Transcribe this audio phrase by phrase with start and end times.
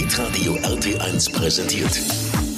[0.00, 1.94] Hitradio RT1 präsentiert.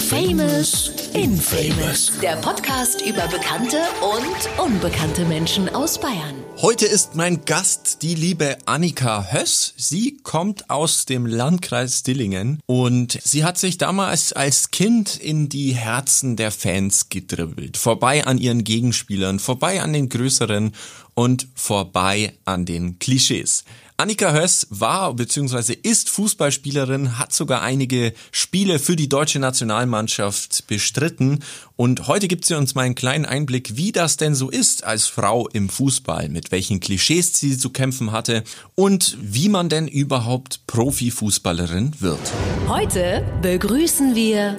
[0.08, 2.12] Famous Infamous.
[2.22, 6.36] Der Podcast über bekannte und unbekannte Menschen aus Bayern.
[6.58, 9.74] Heute ist mein Gast die liebe Annika Höss.
[9.76, 15.72] Sie kommt aus dem Landkreis Dillingen und sie hat sich damals als Kind in die
[15.72, 17.76] Herzen der Fans gedribbelt.
[17.76, 20.74] Vorbei an ihren Gegenspielern, vorbei an den größeren
[21.14, 23.64] und vorbei an den Klischees.
[24.02, 25.76] Annika Höss war bzw.
[25.80, 31.38] ist Fußballspielerin, hat sogar einige Spiele für die deutsche Nationalmannschaft bestritten
[31.76, 35.06] und heute gibt sie uns mal einen kleinen Einblick, wie das denn so ist als
[35.06, 38.42] Frau im Fußball, mit welchen Klischees sie zu kämpfen hatte
[38.74, 42.18] und wie man denn überhaupt Profifußballerin wird.
[42.66, 44.56] Heute begrüßen wir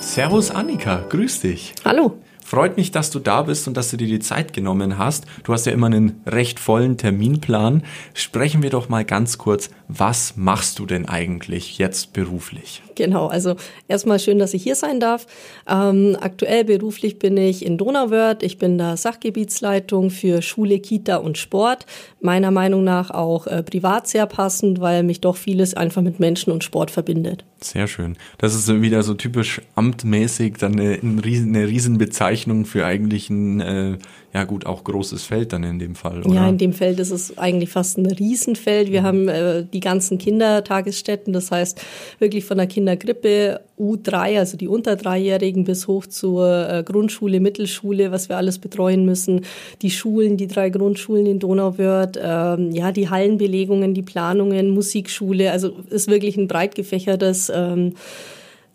[0.00, 1.74] Servus Annika, grüß dich.
[1.84, 2.22] Hallo.
[2.48, 5.26] Freut mich, dass du da bist und dass du dir die Zeit genommen hast.
[5.44, 7.82] Du hast ja immer einen recht vollen Terminplan.
[8.14, 12.82] Sprechen wir doch mal ganz kurz, was machst du denn eigentlich jetzt beruflich?
[12.94, 13.56] Genau, also
[13.88, 15.26] erstmal schön, dass ich hier sein darf.
[15.66, 18.42] Ähm, aktuell beruflich bin ich in Donauwörth.
[18.42, 21.86] Ich bin da Sachgebietsleitung für Schule, Kita und Sport.
[22.20, 26.52] Meiner Meinung nach auch äh, privat sehr passend, weil mich doch vieles einfach mit Menschen
[26.52, 27.44] und Sport verbindet.
[27.60, 28.16] Sehr schön.
[28.36, 33.60] Das ist wieder so typisch amtmäßig, dann eine, eine, riesen, eine Riesenbezeichnung für eigentlich ein,
[33.60, 33.98] äh,
[34.38, 36.32] ja gut, auch großes Feld dann in dem Fall, oder?
[36.32, 38.92] Ja, in dem Feld ist es eigentlich fast ein Riesenfeld.
[38.92, 39.04] Wir mhm.
[39.04, 41.80] haben äh, die ganzen Kindertagesstätten, das heißt
[42.20, 48.12] wirklich von der Kindergrippe U3, also die unter Dreijährigen bis hoch zur äh, Grundschule, Mittelschule,
[48.12, 49.44] was wir alles betreuen müssen.
[49.82, 55.72] Die Schulen, die drei Grundschulen in Donauwörth, ähm, ja, die Hallenbelegungen, die Planungen, Musikschule, also
[55.90, 57.94] ist wirklich ein breit gefächertes ähm,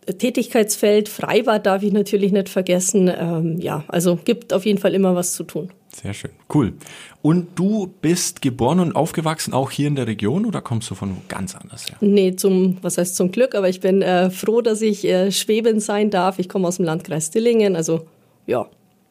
[0.05, 1.09] Tätigkeitsfeld.
[1.09, 3.11] Freibad darf ich natürlich nicht vergessen.
[3.15, 5.69] Ähm, ja, also gibt auf jeden Fall immer was zu tun.
[5.93, 6.73] Sehr schön, cool.
[7.21, 11.17] Und du bist geboren und aufgewachsen auch hier in der Region oder kommst du von
[11.29, 11.97] ganz anders her?
[12.01, 15.79] Nee, zum, was heißt zum Glück, aber ich bin äh, froh, dass ich äh, Schweben
[15.79, 16.39] sein darf.
[16.39, 18.07] Ich komme aus dem Landkreis Dillingen, also
[18.47, 18.67] ja,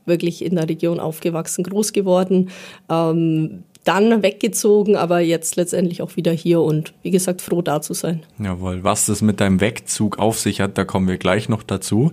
[0.06, 2.50] wirklich in der Region aufgewachsen, groß geworden.
[2.90, 7.94] Ähm, dann weggezogen, aber jetzt letztendlich auch wieder hier und wie gesagt froh da zu
[7.94, 8.22] sein.
[8.38, 12.12] Jawohl, was das mit deinem Wegzug auf sich hat, da kommen wir gleich noch dazu.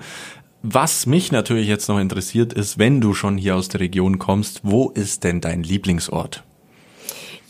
[0.61, 4.61] Was mich natürlich jetzt noch interessiert ist, wenn du schon hier aus der Region kommst,
[4.63, 6.43] wo ist denn dein Lieblingsort?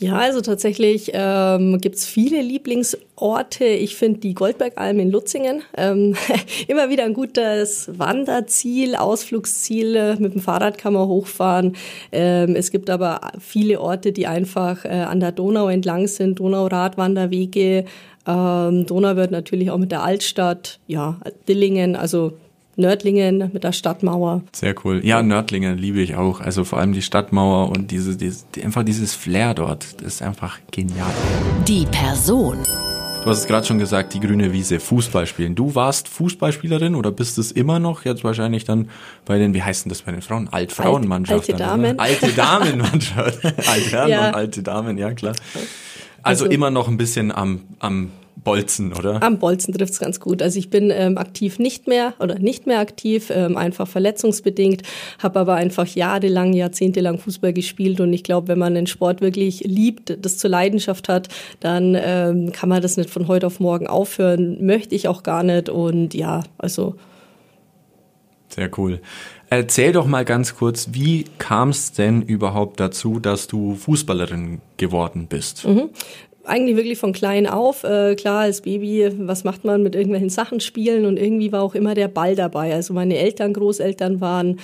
[0.02, 3.66] Ja, also tatsächlich ähm, gibt viele Lieblingsorte.
[3.66, 6.16] Ich finde die Goldbergalm in Lutzingen ähm,
[6.68, 10.16] immer wieder ein gutes Wanderziel, Ausflugsziel.
[10.18, 11.76] Mit dem Fahrrad kann man hochfahren.
[12.12, 17.84] Ähm, es gibt aber viele Orte, die einfach äh, an der Donau entlang sind, Donauradwanderwege.
[18.26, 22.32] Ähm, Donau wird natürlich auch mit der Altstadt, ja, Dillingen, also
[22.76, 24.42] Nördlingen mit der Stadtmauer.
[24.52, 25.04] Sehr cool.
[25.04, 26.40] Ja, Nördlingen liebe ich auch.
[26.40, 30.58] Also vor allem die Stadtmauer und diese, diese einfach dieses Flair dort, das ist einfach
[30.70, 31.12] genial.
[31.66, 32.58] Die Person.
[33.22, 35.54] Du hast es gerade schon gesagt, die grüne Wiese, Fußball spielen.
[35.54, 38.06] Du warst Fußballspielerin oder bist es immer noch?
[38.06, 38.88] Jetzt wahrscheinlich dann
[39.26, 40.48] bei den, wie heißen das bei den Frauen?
[40.50, 41.50] Altfrauenmannschaft.
[41.50, 41.98] Alte Damen.
[41.98, 43.44] Alte Damenmannschaft.
[43.44, 44.28] alte Herren ja.
[44.28, 45.34] und alte Damen, ja klar.
[46.22, 49.22] Also, also, immer noch ein bisschen am, am Bolzen, oder?
[49.22, 50.42] Am Bolzen trifft es ganz gut.
[50.42, 54.82] Also ich bin ähm, aktiv nicht mehr oder nicht mehr aktiv, ähm, einfach verletzungsbedingt,
[55.18, 59.60] habe aber einfach jahrelang, jahrzehntelang Fußball gespielt und ich glaube, wenn man den Sport wirklich
[59.60, 61.28] liebt, das zur Leidenschaft hat,
[61.60, 64.64] dann ähm, kann man das nicht von heute auf morgen aufhören.
[64.64, 66.94] Möchte ich auch gar nicht und ja, also.
[68.48, 69.00] Sehr cool.
[69.48, 75.26] Erzähl doch mal ganz kurz, wie kam es denn überhaupt dazu, dass du Fußballerin geworden
[75.28, 75.66] bist?
[75.66, 75.90] Mhm
[76.44, 77.84] eigentlich wirklich von klein auf.
[77.84, 81.74] Äh, klar, als Baby, was macht man mit irgendwelchen Sachen spielen und irgendwie war auch
[81.74, 82.74] immer der Ball dabei.
[82.74, 84.58] Also meine Eltern, Großeltern waren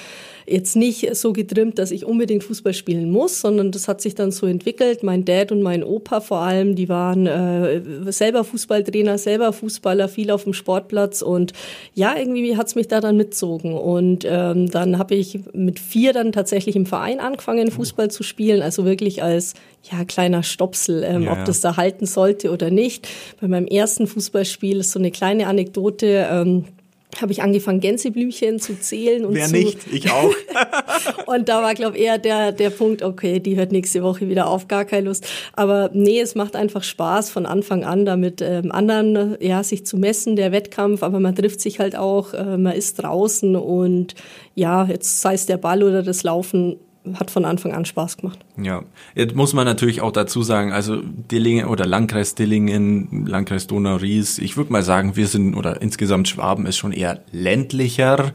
[0.48, 4.30] jetzt nicht so getrimmt, dass ich unbedingt Fußball spielen muss, sondern das hat sich dann
[4.30, 5.02] so entwickelt.
[5.02, 7.80] Mein Dad und mein Opa vor allem, die waren äh,
[8.12, 11.52] selber Fußballtrainer, selber Fußballer, viel auf dem Sportplatz und
[11.94, 13.74] ja, irgendwie hat's mich da dann mitzogen.
[13.74, 18.62] Und ähm, dann habe ich mit vier dann tatsächlich im Verein angefangen, Fußball zu spielen,
[18.62, 19.54] also wirklich als
[19.90, 23.08] ja, kleiner Stopsel, ähm, ja, ob das da halten sollte oder nicht.
[23.40, 26.28] Bei meinem ersten Fußballspiel ist so eine kleine Anekdote.
[26.30, 26.64] Ähm,
[27.20, 29.24] habe ich angefangen, Gänseblümchen zu zählen.
[29.24, 29.78] Und Wer zu nicht?
[29.92, 30.32] Ich auch.
[31.26, 34.48] und da war, glaube ich, eher der, der Punkt, okay, die hört nächste Woche wieder
[34.48, 35.26] auf, gar keine Lust.
[35.52, 39.96] Aber nee, es macht einfach Spaß von Anfang an, damit ähm, anderen ja, sich zu
[39.96, 44.14] messen, der Wettkampf, aber man trifft sich halt auch, äh, man ist draußen und
[44.54, 46.76] ja, jetzt sei es der Ball oder das Laufen,
[47.14, 48.38] hat von Anfang an Spaß gemacht.
[48.60, 48.82] Ja,
[49.14, 54.56] jetzt muss man natürlich auch dazu sagen, also Dillingen oder Landkreis Dillingen, Landkreis Donau-Ries, ich
[54.56, 58.32] würde mal sagen, wir sind oder insgesamt Schwaben ist schon eher ländlicher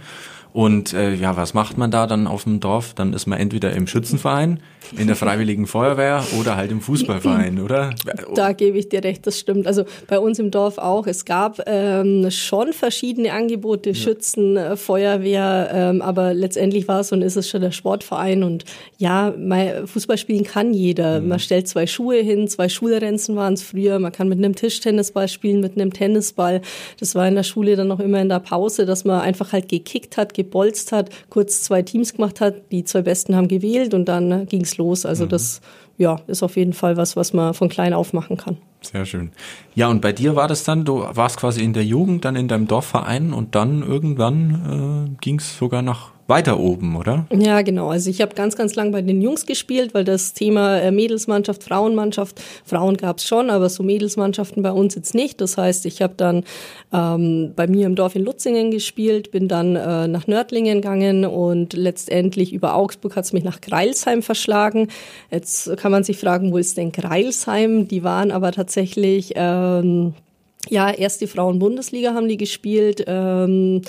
[0.53, 2.94] Und äh, ja, was macht man da dann auf dem Dorf?
[2.94, 4.59] Dann ist man entweder im Schützenverein,
[4.98, 7.92] in der Freiwilligen Feuerwehr oder halt im Fußballverein, oder?
[8.36, 9.65] Da gebe ich dir recht, das stimmt.
[9.65, 11.07] Also bei uns im Dorf auch.
[11.07, 13.95] Es gab ähm, schon verschiedene Angebote, ja.
[13.95, 18.44] Schützen, äh, Feuerwehr, ähm, aber letztendlich war es und ist es schon der Sportverein.
[18.44, 18.65] Und
[18.98, 21.21] ja, mal Fußball spielen kann jeder.
[21.21, 21.30] Mhm.
[21.30, 24.00] Man stellt zwei Schuhe hin, zwei Schulrenzen waren es früher.
[24.00, 26.62] Man kann mit einem Tischtennisball spielen, mit einem Tennisball.
[27.00, 29.69] Das war in der Schule dann noch immer in der Pause, dass man einfach halt
[29.69, 32.72] gekickt hat, gebolzt hat, kurz zwei Teams gemacht hat.
[32.72, 35.06] Die zwei Besten haben gewählt und dann ging es los.
[35.06, 35.30] Also mhm.
[35.30, 35.62] das
[35.98, 38.58] ja, ist auf jeden Fall was, was man von klein auf machen kann.
[38.82, 39.32] Sehr schön.
[39.76, 42.48] Ja, und bei dir war das dann, du warst quasi in der Jugend, dann in
[42.48, 47.25] deinem Dorfverein und dann irgendwann äh, ging es sogar nach weiter oben, oder?
[47.30, 47.89] Ja, genau.
[47.89, 51.62] Also ich habe ganz, ganz lang bei den Jungs gespielt, weil das Thema äh, Mädelsmannschaft,
[51.62, 55.42] Frauenmannschaft, Frauen gab es schon, aber so Mädelsmannschaften bei uns jetzt nicht.
[55.42, 56.44] Das heißt, ich habe dann
[56.94, 61.74] ähm, bei mir im Dorf in Lutzingen gespielt, bin dann äh, nach Nördlingen gegangen und
[61.74, 64.88] letztendlich über Augsburg hat es mich nach Greilsheim verschlagen.
[65.31, 67.89] Jetzt kann man sich fragen, wo ist denn Greilsheim?
[67.89, 70.13] Die waren aber tatsächlich, ähm,
[70.69, 73.04] ja, erste Frauen-Bundesliga haben die gespielt.
[73.06, 73.81] Ähm,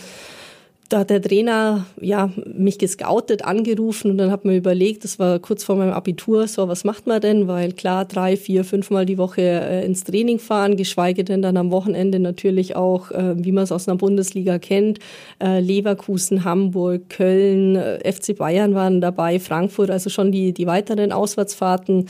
[0.92, 5.38] da hat der Trainer ja, mich gescoutet, angerufen und dann hat man überlegt, das war
[5.38, 7.48] kurz vor meinem Abitur, so was macht man denn?
[7.48, 11.70] Weil klar, drei, vier, fünfmal die Woche äh, ins Training fahren, geschweige denn dann am
[11.70, 14.98] Wochenende natürlich auch, äh, wie man es aus einer Bundesliga kennt,
[15.42, 21.10] äh, Leverkusen, Hamburg, Köln, äh, FC Bayern waren dabei, Frankfurt, also schon die, die weiteren
[21.10, 22.06] Auswärtsfahrten.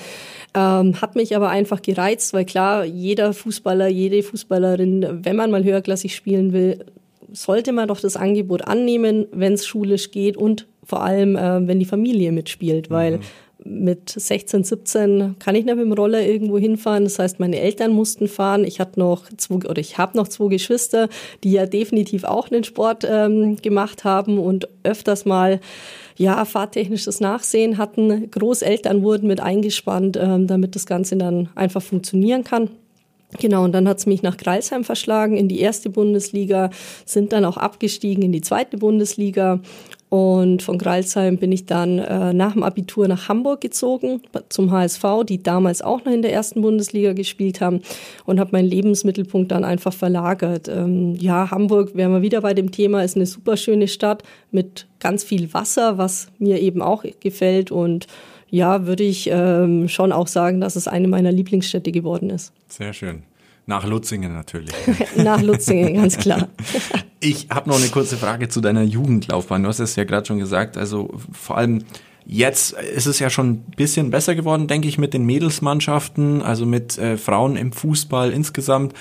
[0.55, 5.63] Ähm, hat mich aber einfach gereizt, weil klar, jeder Fußballer, jede Fußballerin, wenn man mal
[5.63, 6.85] höherklassig spielen will,
[7.33, 11.79] sollte man doch das Angebot annehmen, wenn es schulisch geht und vor allem, äh, wenn
[11.79, 13.85] die Familie mitspielt, weil mhm.
[13.85, 17.05] mit 16, 17 kann ich nicht mit dem Roller irgendwo hinfahren.
[17.05, 18.65] Das heißt, meine Eltern mussten fahren.
[18.65, 21.09] Ich hatte noch zwei, oder ich habe noch zwei Geschwister,
[21.45, 25.61] die ja definitiv auch einen Sport ähm, gemacht haben und öfters mal
[26.17, 28.31] ja, fahrtechnisches Nachsehen hatten.
[28.31, 32.71] Großeltern wurden mit eingespannt, ähm, damit das Ganze dann einfach funktionieren kann.
[33.39, 36.71] Genau, und dann hat's mich nach Kreisheim verschlagen in die erste Bundesliga,
[37.07, 39.61] sind dann auch abgestiegen in die zweite Bundesliga.
[40.13, 44.21] Und von Greilsheim bin ich dann äh, nach dem Abitur nach Hamburg gezogen,
[44.51, 47.81] zum HSV, die damals auch noch in der ersten Bundesliga gespielt haben
[48.27, 50.69] und habe meinen Lebensmittelpunkt dann einfach verlagert.
[50.69, 54.87] Ähm, ja, Hamburg, wären wir wieder bei dem Thema, ist eine super schöne Stadt mit
[55.01, 58.07] ganz viel Wasser, was mir eben auch gefällt und
[58.53, 62.53] ja, würde ich ähm, schon auch sagen, dass es eine meiner Lieblingsstädte geworden ist.
[62.69, 63.23] Sehr schön.
[63.65, 64.75] Nach Lutzingen natürlich.
[65.17, 66.49] Nach Lutzingen, ganz klar.
[67.21, 69.63] ich habe noch eine kurze Frage zu deiner Jugendlaufbahn.
[69.63, 70.77] Du hast es ja gerade schon gesagt.
[70.77, 71.85] Also vor allem
[72.27, 76.67] jetzt ist es ja schon ein bisschen besser geworden, denke ich, mit den Mädelsmannschaften, also
[76.67, 78.93] mit äh, Frauen im Fußball insgesamt.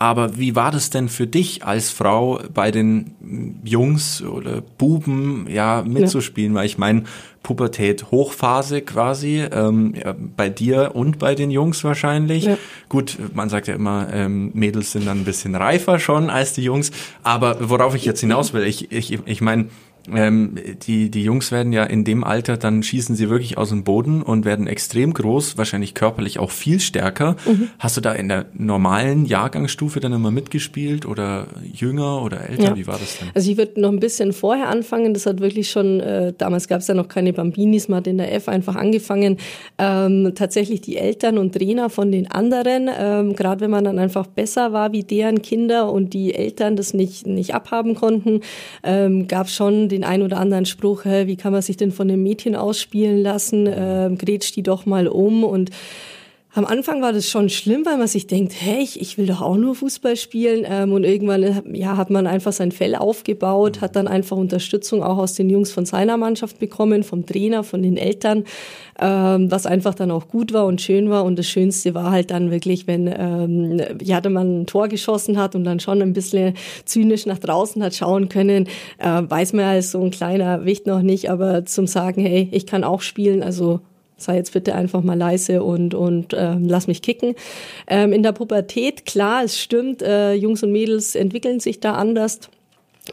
[0.00, 5.84] Aber wie war das denn für dich als Frau bei den Jungs oder Buben ja
[5.86, 6.54] mitzuspielen?
[6.54, 6.60] Ja.
[6.60, 7.04] Weil ich meine,
[7.42, 12.44] Pubertät Hochphase quasi, ähm, ja, bei dir und bei den Jungs wahrscheinlich.
[12.44, 12.56] Ja.
[12.88, 16.62] Gut, man sagt ja immer, ähm, Mädels sind dann ein bisschen reifer schon als die
[16.62, 16.92] Jungs.
[17.22, 19.66] Aber worauf ich jetzt hinaus will, ich, ich, ich meine,
[20.12, 20.56] ähm,
[20.86, 24.22] die, die Jungs werden ja in dem Alter, dann schießen sie wirklich aus dem Boden
[24.22, 27.36] und werden extrem groß, wahrscheinlich körperlich auch viel stärker.
[27.46, 27.68] Mhm.
[27.78, 32.62] Hast du da in der normalen Jahrgangsstufe dann immer mitgespielt oder jünger oder älter?
[32.62, 32.76] Ja.
[32.76, 33.28] Wie war das denn?
[33.34, 35.14] Also ich würde noch ein bisschen vorher anfangen.
[35.14, 38.18] Das hat wirklich schon, äh, damals gab es ja noch keine Bambinis, man hat in
[38.18, 39.38] der F einfach angefangen.
[39.78, 44.26] Ähm, tatsächlich die Eltern und Trainer von den anderen, ähm, gerade wenn man dann einfach
[44.26, 48.40] besser war wie deren Kinder und die Eltern das nicht, nicht abhaben konnten,
[48.82, 51.92] ähm, gab es schon den ein oder anderen Spruch, hä, wie kann man sich denn
[51.92, 55.70] von einem Mädchen ausspielen lassen, ähm, grätsch die doch mal um und
[56.52, 59.40] am Anfang war das schon schlimm, weil man sich denkt, hey, ich, ich will doch
[59.40, 60.66] auch nur Fußball spielen.
[60.68, 65.18] Ähm, und irgendwann ja, hat man einfach sein Fell aufgebaut, hat dann einfach Unterstützung auch
[65.18, 68.44] aus den Jungs von seiner Mannschaft bekommen, vom Trainer, von den Eltern,
[68.98, 71.24] ähm, was einfach dann auch gut war und schön war.
[71.24, 75.54] Und das Schönste war halt dann wirklich, wenn ähm, ja, man ein Tor geschossen hat
[75.54, 76.54] und dann schon ein bisschen
[76.84, 78.66] zynisch nach draußen hat schauen können,
[78.98, 82.66] äh, weiß man als so ein kleiner Wicht noch nicht, aber zum sagen, hey, ich
[82.66, 83.80] kann auch spielen, also
[84.22, 87.34] sei jetzt bitte einfach mal leise und, und äh, lass mich kicken.
[87.86, 92.40] Ähm, in der Pubertät, klar, es stimmt, äh, Jungs und Mädels entwickeln sich da anders.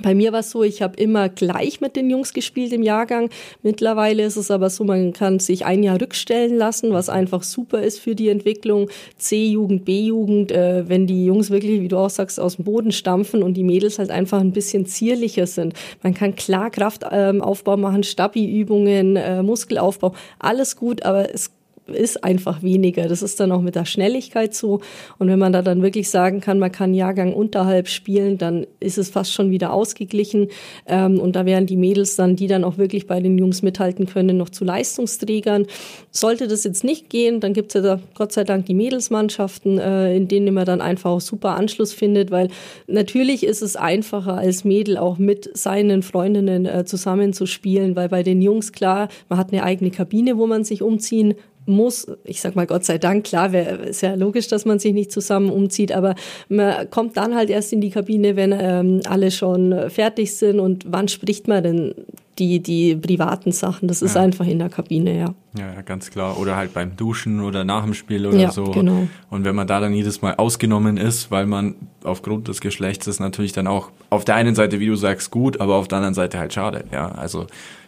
[0.01, 3.29] Bei mir war es so, ich habe immer gleich mit den Jungs gespielt im Jahrgang.
[3.63, 7.81] Mittlerweile ist es aber so, man kann sich ein Jahr rückstellen lassen, was einfach super
[7.81, 8.89] ist für die Entwicklung.
[9.17, 13.41] C-Jugend, B-Jugend, äh, wenn die Jungs wirklich, wie du auch sagst, aus dem Boden stampfen
[13.41, 15.73] und die Mädels halt einfach ein bisschen zierlicher sind.
[16.03, 21.51] Man kann klar Kraftaufbau machen, Stabi-Übungen, äh, Muskelaufbau, alles gut, aber es
[21.89, 23.07] ist einfach weniger.
[23.07, 24.81] Das ist dann auch mit der Schnelligkeit so.
[25.17, 28.97] Und wenn man da dann wirklich sagen kann, man kann Jahrgang unterhalb spielen, dann ist
[28.97, 30.49] es fast schon wieder ausgeglichen.
[30.85, 34.05] Ähm, und da wären die Mädels dann, die dann auch wirklich bei den Jungs mithalten
[34.05, 35.65] können, noch zu Leistungsträgern.
[36.11, 39.77] Sollte das jetzt nicht gehen, dann gibt es ja da Gott sei Dank die Mädelsmannschaften,
[39.77, 42.49] äh, in denen man dann einfach auch super Anschluss findet, weil
[42.87, 48.09] natürlich ist es einfacher als Mädel auch mit seinen Freundinnen äh, zusammen zu spielen, weil
[48.09, 51.35] bei den Jungs klar, man hat eine eigene Kabine, wo man sich umziehen
[51.67, 54.93] muss, ich sag mal Gott sei Dank, klar, wär, ist ja logisch, dass man sich
[54.93, 56.15] nicht zusammen umzieht, aber
[56.49, 60.85] man kommt dann halt erst in die Kabine, wenn ähm, alle schon fertig sind und
[60.87, 61.95] wann spricht man denn
[62.39, 64.21] die, die privaten Sachen, das ist ja.
[64.21, 65.33] einfach in der Kabine, ja.
[65.57, 66.39] Ja, ja, ganz klar.
[66.39, 68.65] Oder halt beim Duschen oder nach dem Spiel oder ja, so.
[68.65, 69.07] Genau.
[69.29, 73.19] Und wenn man da dann jedes Mal ausgenommen ist, weil man aufgrund des Geschlechts ist
[73.19, 76.13] natürlich dann auch auf der einen Seite, wie du sagst, gut, aber auf der anderen
[76.13, 76.83] Seite halt schade.
[76.91, 77.47] Ja, also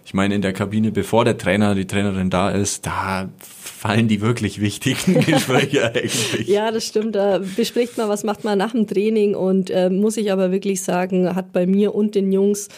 [0.10, 4.22] ich meine, in der Kabine, bevor der Trainer, die Trainerin da ist, da fallen die
[4.22, 6.48] wirklich wichtigen Gespräche eigentlich.
[6.48, 7.14] Ja, das stimmt.
[7.14, 10.82] Da bespricht man, was macht man nach dem Training und äh, muss ich aber wirklich
[10.82, 12.70] sagen, hat bei mir und den Jungs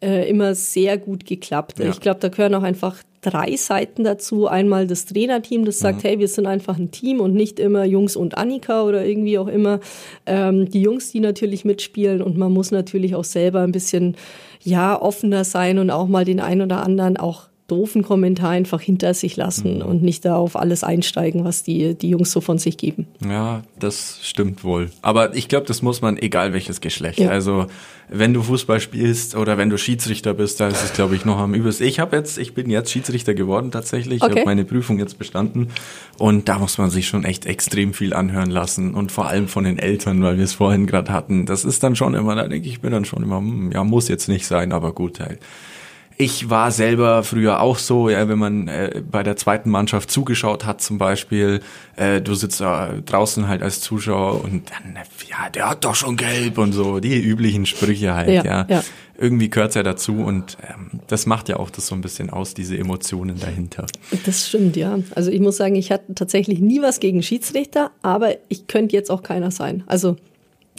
[0.00, 1.78] äh, immer sehr gut geklappt.
[1.78, 1.90] Ja.
[1.90, 4.46] Ich glaube, da gehören auch einfach drei Seiten dazu.
[4.46, 6.08] Einmal das Trainerteam, das sagt, mhm.
[6.08, 9.48] hey, wir sind einfach ein Team und nicht immer Jungs und Annika oder irgendwie auch
[9.48, 9.80] immer
[10.26, 12.22] ähm, die Jungs, die natürlich mitspielen.
[12.22, 14.16] Und man muss natürlich auch selber ein bisschen
[14.62, 19.14] ja offener sein und auch mal den einen oder anderen auch doofen Kommentar einfach hinter
[19.14, 19.82] sich lassen mhm.
[19.82, 23.06] und nicht da auf alles einsteigen, was die, die Jungs so von sich geben.
[23.28, 24.90] Ja, das stimmt wohl.
[25.02, 27.20] Aber ich glaube, das muss man, egal welches Geschlecht.
[27.20, 27.28] Ja.
[27.28, 27.66] Also
[28.08, 31.36] wenn du Fußball spielst oder wenn du Schiedsrichter bist, da ist es, glaube ich, noch
[31.36, 31.86] am übelsten.
[31.86, 34.22] Ich habe jetzt, ich bin jetzt Schiedsrichter geworden tatsächlich.
[34.22, 34.32] Okay.
[34.32, 35.68] Ich habe meine Prüfung jetzt bestanden.
[36.16, 38.94] Und da muss man sich schon echt extrem viel anhören lassen.
[38.94, 41.44] Und vor allem von den Eltern, weil wir es vorhin gerade hatten.
[41.44, 44.08] Das ist dann schon immer, da denke ich, bin dann schon immer, hm, ja, muss
[44.08, 45.40] jetzt nicht sein, aber gut halt.
[46.20, 50.66] Ich war selber früher auch so, ja, wenn man äh, bei der zweiten Mannschaft zugeschaut
[50.66, 51.60] hat zum Beispiel,
[51.94, 54.96] äh, du sitzt da draußen halt als Zuschauer und dann,
[55.30, 58.44] ja, der hat doch schon gelb und so, die üblichen Sprüche halt, ja.
[58.44, 58.66] ja.
[58.68, 58.84] ja.
[59.16, 62.52] Irgendwie gehört's ja dazu und ähm, das macht ja auch das so ein bisschen aus,
[62.52, 63.86] diese Emotionen dahinter.
[64.26, 64.98] Das stimmt, ja.
[65.14, 69.10] Also ich muss sagen, ich hatte tatsächlich nie was gegen Schiedsrichter, aber ich könnte jetzt
[69.10, 69.84] auch keiner sein.
[69.86, 70.16] Also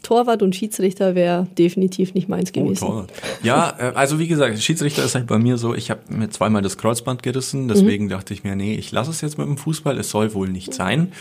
[0.01, 2.83] Torwart und Schiedsrichter wäre definitiv nicht meins oh, gewesen.
[2.85, 3.05] Oh,
[3.43, 6.61] ja, äh, also wie gesagt, Schiedsrichter ist halt bei mir so, ich habe mir zweimal
[6.61, 8.09] das Kreuzband gerissen, deswegen mhm.
[8.09, 10.73] dachte ich mir, nee, ich lasse es jetzt mit dem Fußball, es soll wohl nicht
[10.73, 11.11] sein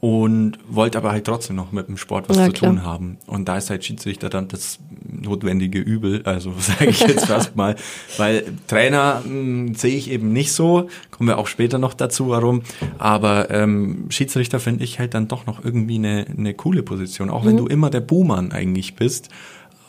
[0.00, 2.70] und wollte aber halt trotzdem noch mit dem Sport was ja, zu klar.
[2.70, 3.18] tun haben.
[3.26, 7.76] Und da ist halt Schiedsrichter dann das notwendige Übel, also sage ich jetzt fast mal,
[8.16, 12.62] weil Trainer hm, sehe ich eben nicht so, kommen wir auch später noch dazu, warum,
[12.96, 17.42] aber ähm, Schiedsrichter finde ich halt dann doch noch irgendwie eine, eine coole Position, auch
[17.42, 17.48] mhm.
[17.48, 19.28] wenn du immer der Buhmann eigentlich bist,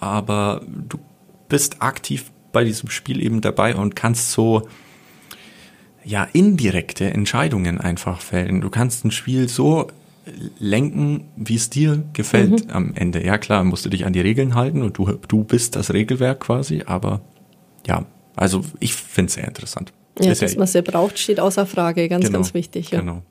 [0.02, 1.00] aber du
[1.48, 4.68] bist aktiv bei diesem Spiel eben dabei und kannst so
[6.04, 8.60] ja indirekte Entscheidungen einfach fällen.
[8.60, 9.88] Du kannst ein Spiel so
[10.60, 12.72] lenken, wie es dir gefällt mhm.
[12.72, 13.26] am Ende.
[13.26, 16.42] Ja klar, musst du dich an die Regeln halten und du, du bist das Regelwerk
[16.42, 17.22] quasi, aber
[17.88, 19.94] ja, also ich finde es sehr interessant.
[20.20, 22.92] Ja, dass ja, man sie braucht, steht außer Frage, ganz, genau, ganz wichtig.
[22.92, 23.00] Ja.
[23.00, 23.24] Genau.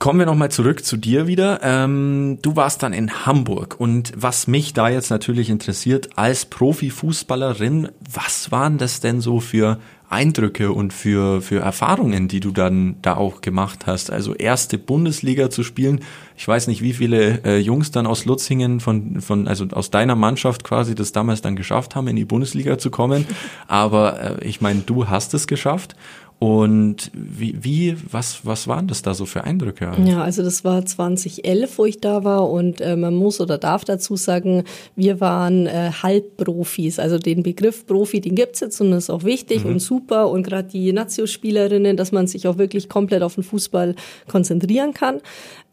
[0.00, 1.60] Kommen wir nochmal zurück zu dir wieder.
[1.62, 7.88] Ähm, du warst dann in Hamburg und was mich da jetzt natürlich interessiert, als Profifußballerin,
[8.12, 9.78] was waren das denn so für
[10.10, 14.10] Eindrücke und für, für Erfahrungen, die du dann da auch gemacht hast?
[14.10, 16.00] Also erste Bundesliga zu spielen.
[16.36, 20.16] Ich weiß nicht, wie viele äh, Jungs dann aus Lutzingen von, von, also aus deiner
[20.16, 23.26] Mannschaft quasi das damals dann geschafft haben, in die Bundesliga zu kommen.
[23.68, 25.96] Aber äh, ich meine, du hast es geschafft.
[26.40, 29.92] Und wie, wie, was, was waren das da so für Eindrücke?
[30.04, 33.84] Ja, also das war 2011, wo ich da war und äh, man muss oder darf
[33.84, 34.64] dazu sagen,
[34.94, 36.98] wir waren äh, Halbprofis.
[36.98, 39.72] Also den Begriff Profi, den gibt's jetzt und das ist auch wichtig mhm.
[39.72, 43.94] und super und gerade die Nazio-Spielerinnen, dass man sich auch wirklich komplett auf den Fußball
[44.28, 45.20] konzentrieren kann.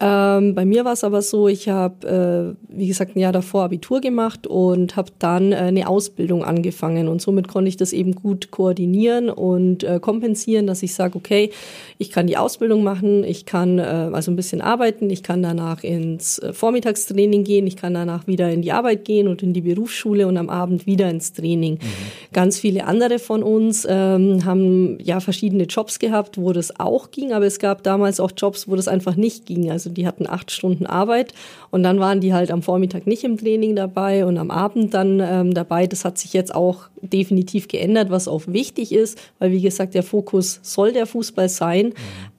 [0.04, 3.62] Ähm, bei mir war es aber so, ich habe, äh, wie gesagt, ein Jahr davor
[3.62, 8.16] Abitur gemacht und habe dann äh, eine Ausbildung angefangen und somit konnte ich das eben
[8.16, 11.50] gut koordinieren und äh, kompensieren, dass ich sage, okay,
[11.98, 15.84] ich kann die Ausbildung machen, ich kann äh, also ein bisschen arbeiten, ich kann danach
[15.84, 19.60] ins äh, Vormittagstraining gehen, ich kann danach wieder in die Arbeit gehen und in die
[19.60, 21.74] Berufsschule und am Abend wieder ins Training.
[21.74, 22.32] Mhm.
[22.32, 27.32] Ganz viele andere von uns ähm, haben ja verschiedene Jobs gehabt, wo das auch ging,
[27.32, 29.70] aber es gab damals auch Jobs, wo das einfach nicht ging.
[29.70, 31.34] Also die hatten acht Stunden Arbeit
[31.70, 35.20] und dann waren die halt am Vormittag nicht im Training dabei und am Abend dann
[35.20, 35.86] ähm, dabei.
[35.86, 40.02] Das hat sich jetzt auch definitiv geändert, was auch wichtig ist, weil wie gesagt, der
[40.02, 41.86] Fokus soll der Fußball sein.
[41.86, 41.92] Mhm.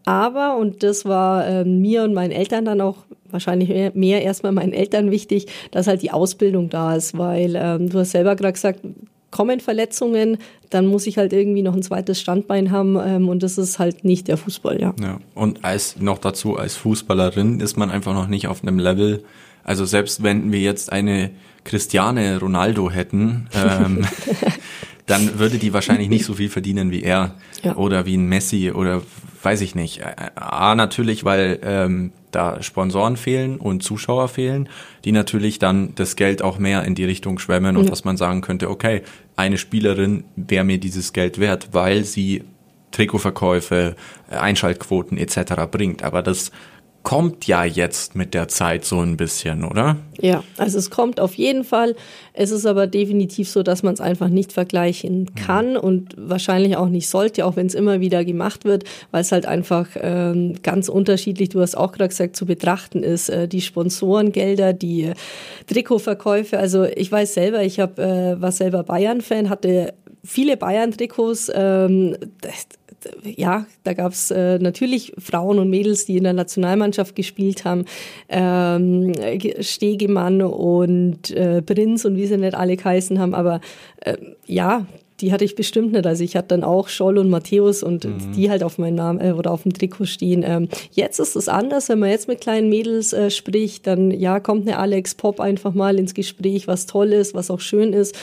[0.05, 2.97] Aber, und das war äh, mir und meinen Eltern dann auch
[3.29, 7.89] wahrscheinlich mehr, mehr erstmal meinen Eltern wichtig, dass halt die Ausbildung da ist, weil ähm,
[7.89, 8.81] du hast selber gerade gesagt,
[9.33, 10.37] kommen Verletzungen,
[10.69, 14.05] dann muss ich halt irgendwie noch ein zweites Standbein haben ähm, und das ist halt
[14.05, 14.93] nicht der Fußball, ja.
[15.01, 15.19] ja.
[15.33, 19.23] Und als noch dazu als Fußballerin ist man einfach noch nicht auf einem Level.
[19.63, 21.31] Also selbst wenn wir jetzt eine
[21.63, 24.05] Christiane Ronaldo hätten, ähm,
[25.07, 27.75] dann würde die wahrscheinlich nicht so viel verdienen wie er ja.
[27.75, 29.01] oder wie ein Messi oder
[29.41, 30.01] weiß ich nicht.
[30.35, 34.69] A natürlich, weil ähm, da Sponsoren fehlen und Zuschauer fehlen,
[35.05, 37.91] die natürlich dann das Geld auch mehr in die Richtung schwemmen und ja.
[37.91, 39.03] was man sagen könnte, okay,
[39.35, 42.43] eine Spielerin wäre mir dieses Geld wert, weil sie
[42.91, 43.95] Trikotverkäufe,
[44.29, 45.53] Einschaltquoten etc.
[45.69, 46.03] bringt.
[46.03, 46.51] Aber das
[47.03, 49.97] kommt ja jetzt mit der Zeit so ein bisschen, oder?
[50.21, 51.95] Ja, also es kommt auf jeden Fall.
[52.31, 55.77] Es ist aber definitiv so, dass man es einfach nicht vergleichen kann mhm.
[55.77, 59.45] und wahrscheinlich auch nicht sollte, auch wenn es immer wieder gemacht wird, weil es halt
[59.45, 63.29] einfach ähm, ganz unterschiedlich, du hast auch gerade gesagt, zu betrachten ist.
[63.29, 65.13] Äh, die Sponsorengelder, die äh,
[65.67, 66.57] Trikotverkäufe.
[66.57, 69.93] Also ich weiß selber, ich hab, äh, war selber Bayern-Fan, hatte
[70.23, 71.51] viele Bayern-Trikots.
[71.53, 72.15] Ähm,
[73.23, 77.85] ja, da gab es äh, natürlich Frauen und Mädels, die in der Nationalmannschaft gespielt haben.
[78.29, 79.13] Ähm,
[79.59, 83.33] Stegemann und äh, Prinz und wie sie nicht alle geheißen haben.
[83.33, 83.61] Aber
[84.01, 84.85] äh, ja,
[85.23, 86.05] die hatte ich bestimmt nicht.
[86.05, 88.33] Also ich hatte dann auch Scholl und Matthäus und mhm.
[88.35, 90.43] die halt auf meinem Namen äh, oder auf dem Trikot stehen.
[90.45, 94.41] Ähm, jetzt ist es anders, wenn man jetzt mit kleinen Mädels äh, spricht, dann ja,
[94.41, 98.15] kommt eine Alex Pop einfach mal ins Gespräch, was toll ist, was auch schön ist.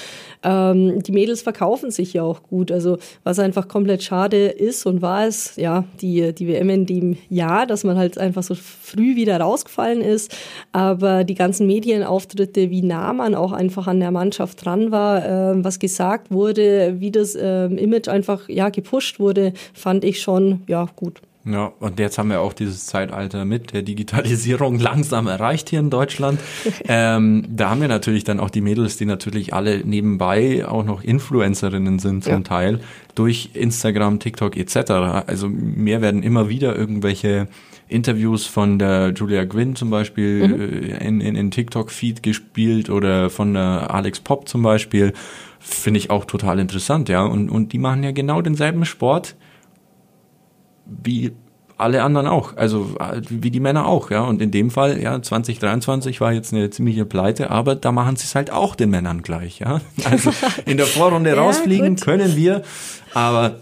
[0.42, 2.70] Ähm, die Mädels verkaufen sich ja auch gut.
[2.70, 7.16] Also was einfach komplett schade ist und war es, ja, die, die WM in dem
[7.30, 10.36] Jahr, dass man halt einfach so früh wieder rausgefallen ist.
[10.72, 15.64] Aber die ganzen Medienauftritte, wie nah man auch einfach an der Mannschaft dran war, äh,
[15.64, 20.88] was gesagt wurde, wie das äh, Image einfach ja gepusht wurde, fand ich schon ja
[20.96, 21.20] gut.
[21.44, 25.88] Ja, und jetzt haben wir auch dieses Zeitalter mit der Digitalisierung langsam erreicht hier in
[25.88, 26.38] Deutschland.
[26.88, 31.02] ähm, da haben wir natürlich dann auch die Mädels, die natürlich alle nebenbei auch noch
[31.02, 32.40] Influencerinnen sind zum ja.
[32.40, 32.80] Teil
[33.14, 34.90] durch Instagram, TikTok etc.
[35.26, 37.48] Also mir werden immer wieder irgendwelche
[37.88, 40.60] Interviews von der Julia Gwynn zum Beispiel mhm.
[40.60, 45.14] Äh, in, in, in TikTok-Feed gespielt oder von der Alex Pop zum Beispiel
[45.60, 47.22] finde ich auch total interessant, ja.
[47.22, 49.36] Und, und die machen ja genau denselben Sport
[50.86, 51.32] wie
[51.76, 52.94] alle anderen auch, also
[53.30, 54.22] wie die Männer auch, ja.
[54.22, 58.24] Und in dem Fall, ja, 2023 war jetzt eine ziemliche Pleite, aber da machen sie
[58.24, 59.80] es halt auch den Männern gleich, ja.
[60.04, 60.32] Also
[60.66, 62.04] in der Vorrunde ja, rausfliegen gut.
[62.04, 62.62] können wir,
[63.14, 63.56] aber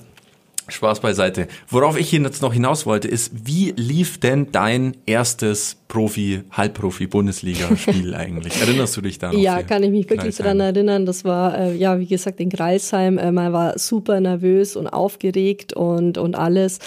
[0.69, 1.49] Spaß beiseite.
[1.69, 8.15] Worauf ich jetzt noch hinaus wollte, ist, wie lief denn dein erstes Profi, Halbprofi Bundesliga-Spiel
[8.17, 8.61] eigentlich?
[8.61, 9.39] Erinnerst du dich da noch?
[9.39, 11.07] Ja, kann ich mich wirklich daran erinnern.
[11.07, 13.19] Das war, äh, ja, wie gesagt, in Greilsheim.
[13.19, 16.79] Äh, man war super nervös und aufgeregt und, und alles.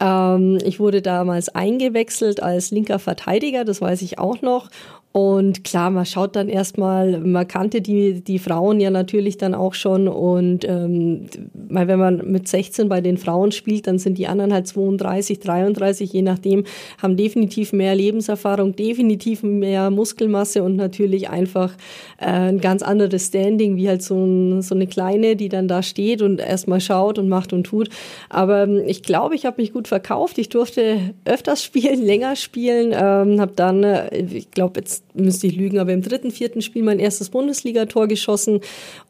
[0.00, 4.68] Ähm, ich wurde damals eingewechselt als linker Verteidiger, das weiß ich auch noch.
[5.12, 9.74] Und klar, man schaut dann erstmal, man kannte die, die Frauen ja natürlich dann auch
[9.74, 10.06] schon.
[10.06, 14.52] Und ähm, weil wenn man mit 16 bei den Frauen spielt, dann sind die anderen
[14.52, 16.62] halt 32, 33, je nachdem,
[17.02, 21.72] haben definitiv mehr Lebenserfahrung, definitiv mehr Muskelmasse und natürlich einfach
[22.18, 25.82] äh, ein ganz anderes Standing, wie halt so, ein, so eine Kleine, die dann da
[25.82, 27.88] steht und erstmal schaut und macht und tut.
[28.28, 30.38] Aber ähm, ich glaube, ich habe mich gut verkauft.
[30.38, 35.56] Ich durfte öfters spielen, länger spielen, ähm, habe dann, äh, ich glaube, jetzt müsste ich
[35.56, 38.60] lügen, aber im dritten, vierten Spiel mein erstes Bundesligator geschossen.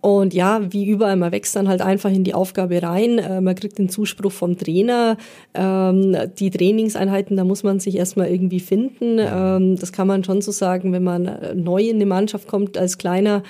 [0.00, 3.18] Und ja, wie überall, man wächst dann halt einfach in die Aufgabe rein.
[3.18, 5.16] Äh, man kriegt den Zuspruch vom Trainer.
[5.54, 9.18] Ähm, die Trainingseinheiten, da muss man sich erstmal irgendwie finden.
[9.18, 12.98] Ähm, das kann man schon so sagen, wenn man neu in eine Mannschaft kommt als
[12.98, 13.42] kleiner.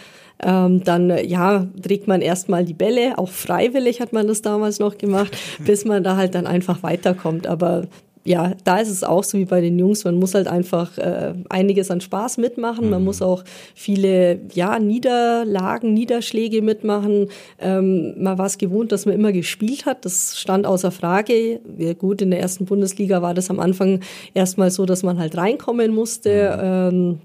[0.43, 4.97] Ähm, dann ja, trägt man erstmal die Bälle, auch freiwillig hat man das damals noch
[4.97, 7.47] gemacht, bis man da halt dann einfach weiterkommt.
[7.47, 7.85] Aber
[8.25, 11.33] ja, da ist es auch so wie bei den Jungs, man muss halt einfach äh,
[11.49, 12.91] einiges an Spaß mitmachen, mhm.
[12.91, 17.29] man muss auch viele ja, Niederlagen, Niederschläge mitmachen.
[17.59, 21.61] Ähm, man war es gewohnt, dass man immer gespielt hat, das stand außer Frage.
[21.79, 24.01] Ja, gut, in der ersten Bundesliga war das am Anfang
[24.35, 26.91] erstmal so, dass man halt reinkommen musste.
[26.93, 26.99] Mhm.
[26.99, 27.19] Ähm,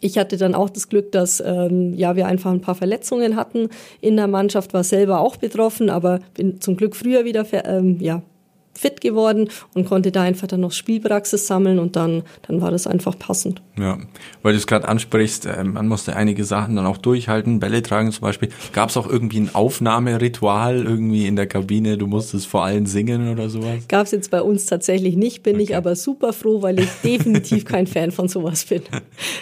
[0.00, 3.68] ich hatte dann auch das Glück, dass ähm, ja wir einfach ein paar Verletzungen hatten
[4.00, 8.22] in der Mannschaft, war selber auch betroffen, aber bin zum Glück früher wieder ähm, ja,
[8.74, 12.86] fit geworden und konnte da einfach dann noch Spielpraxis sammeln und dann, dann war das
[12.86, 13.62] einfach passend.
[13.78, 13.98] Ja,
[14.42, 18.12] weil du es gerade ansprichst, äh, man musste einige Sachen dann auch durchhalten, Bälle tragen
[18.12, 18.48] zum Beispiel.
[18.72, 23.30] Gab es auch irgendwie ein Aufnahmeritual irgendwie in der Kabine, du musstest vor allen singen
[23.30, 23.88] oder sowas?
[23.88, 25.64] Gab es jetzt bei uns tatsächlich nicht, bin okay.
[25.64, 28.82] ich aber super froh, weil ich definitiv kein Fan von sowas bin.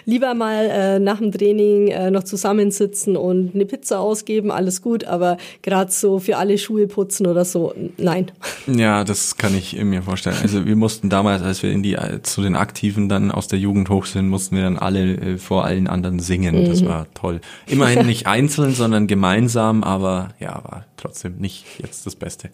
[0.04, 5.04] Lieber mal äh, nach dem Training äh, noch zusammensitzen und eine Pizza ausgeben, alles gut,
[5.04, 8.30] aber gerade so für alle Schuhe putzen oder so, nein.
[8.66, 10.36] Ja, das das kann ich mir vorstellen.
[10.40, 13.90] Also wir mussten damals, als wir in die zu den Aktiven dann aus der Jugend
[13.90, 16.64] hoch sind, mussten wir dann alle äh, vor allen anderen singen.
[16.64, 16.86] Das mhm.
[16.86, 17.40] war toll.
[17.66, 22.50] Immerhin nicht einzeln, sondern gemeinsam, aber ja, war trotzdem nicht jetzt das Beste.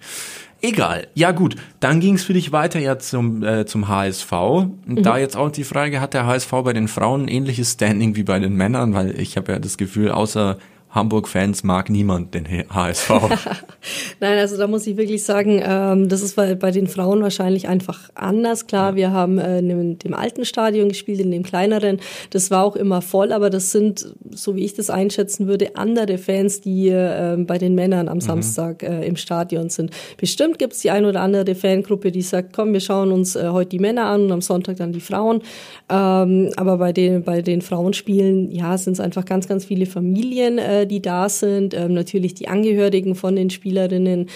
[0.61, 1.07] Egal.
[1.15, 4.33] Ja gut, dann ging es für dich weiter ja zum, äh, zum HSV.
[4.33, 5.03] Mhm.
[5.03, 8.39] Da jetzt auch die Frage, hat der HSV bei den Frauen ähnliches Standing wie bei
[8.39, 8.95] den Männern?
[8.95, 10.59] Weil ich habe ja das Gefühl, außer
[10.97, 13.11] Hamburg-Fans mag niemand den HSV.
[14.21, 17.69] Nein, also da muss ich wirklich sagen, ähm, das ist bei, bei den Frauen wahrscheinlich
[17.69, 18.67] einfach anders.
[18.67, 18.97] Klar, ja.
[18.97, 22.01] wir haben äh, in dem alten Stadion gespielt, in dem kleineren.
[22.31, 26.19] Das war auch immer voll, aber das sind, so wie ich das einschätzen würde, andere
[26.19, 28.23] Fans, die äh, bei den Männern am mhm.
[28.23, 29.91] Samstag äh, im Stadion sind.
[30.17, 33.49] Bestimmt gibt es die ein oder andere Fangruppe, die sagt, komm, wir schauen uns äh,
[33.51, 35.43] heute die Männer an und am Sonntag dann die Frauen.
[35.91, 40.59] Ähm, aber bei den, bei den Frauenspielen, ja, sind es einfach ganz, ganz viele Familien,
[40.59, 44.29] äh, die da sind, ähm, natürlich die Angehörigen von den Spielerinnen.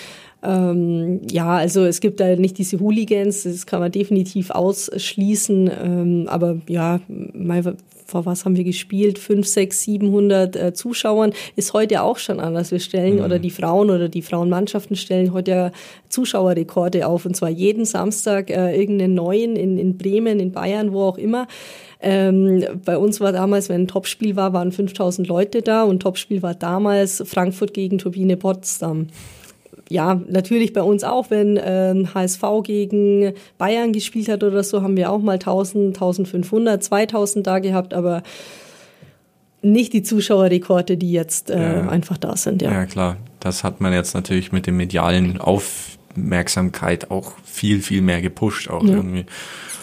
[0.42, 5.70] Ähm, ja, also es gibt da nicht diese Hooligans, das kann man definitiv ausschließen.
[5.82, 9.18] Ähm, aber ja, mal, vor was haben wir gespielt?
[9.18, 12.70] Fünf, sechs, 700 äh, Zuschauern ist heute auch schon anders.
[12.70, 13.24] Wir stellen mhm.
[13.24, 15.72] oder die Frauen oder die Frauenmannschaften stellen heute
[16.08, 21.02] Zuschauerrekorde auf und zwar jeden Samstag äh, irgendeinen neuen in, in Bremen, in Bayern, wo
[21.02, 21.46] auch immer.
[22.02, 26.42] Ähm, bei uns war damals, wenn ein Topspiel war, waren 5000 Leute da und Topspiel
[26.42, 29.08] war damals Frankfurt gegen Turbine Potsdam
[29.90, 34.96] ja, natürlich bei uns auch, wenn äh, HSV gegen Bayern gespielt hat oder so, haben
[34.96, 38.22] wir auch mal 1000, 1500, 2000 da gehabt, aber
[39.62, 41.88] nicht die Zuschauerrekorde, die jetzt äh, ja.
[41.88, 42.62] einfach da sind.
[42.62, 42.70] Ja.
[42.70, 43.16] ja, klar.
[43.40, 48.84] Das hat man jetzt natürlich mit dem medialen Aufmerksamkeit auch viel, viel mehr gepusht auch
[48.84, 48.94] ja.
[48.94, 49.26] irgendwie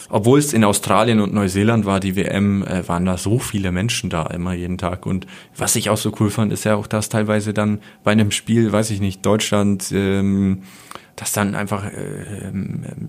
[0.10, 4.10] obwohl es in Australien und Neuseeland war, die WM, äh, waren da so viele Menschen
[4.10, 5.06] da immer jeden Tag.
[5.06, 8.32] Und was ich auch so cool fand, ist ja auch, dass teilweise dann bei einem
[8.32, 10.63] Spiel, weiß ich nicht, Deutschland, ähm,
[11.17, 12.52] dass dann einfach äh,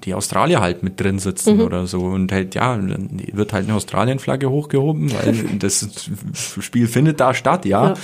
[0.05, 1.63] die Australier halt mit drin sitzen mhm.
[1.63, 7.21] oder so und halt ja, dann wird halt eine Australien-Flagge hochgehoben, weil das Spiel findet
[7.21, 7.89] da statt, ja.
[7.89, 7.95] ja.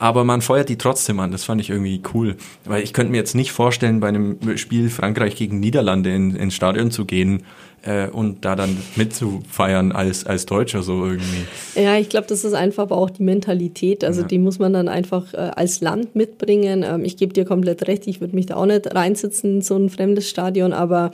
[0.00, 1.30] Aber man feuert die trotzdem an.
[1.30, 2.34] Das fand ich irgendwie cool.
[2.64, 6.54] Weil ich könnte mir jetzt nicht vorstellen, bei einem Spiel Frankreich gegen Niederlande in, ins
[6.54, 7.44] Stadion zu gehen
[7.82, 11.44] äh, und da dann mitzufeiern als, als Deutscher so irgendwie.
[11.74, 14.04] Ja, ich glaube, das ist einfach aber auch die Mentalität.
[14.04, 14.26] Also ja.
[14.26, 16.84] die muss man dann einfach äh, als Land mitbringen.
[16.86, 19.76] Ähm, ich gebe dir komplett recht, ich würde mich da auch nicht reinsitzen in so
[19.76, 21.10] ein fremdes Stadion, aber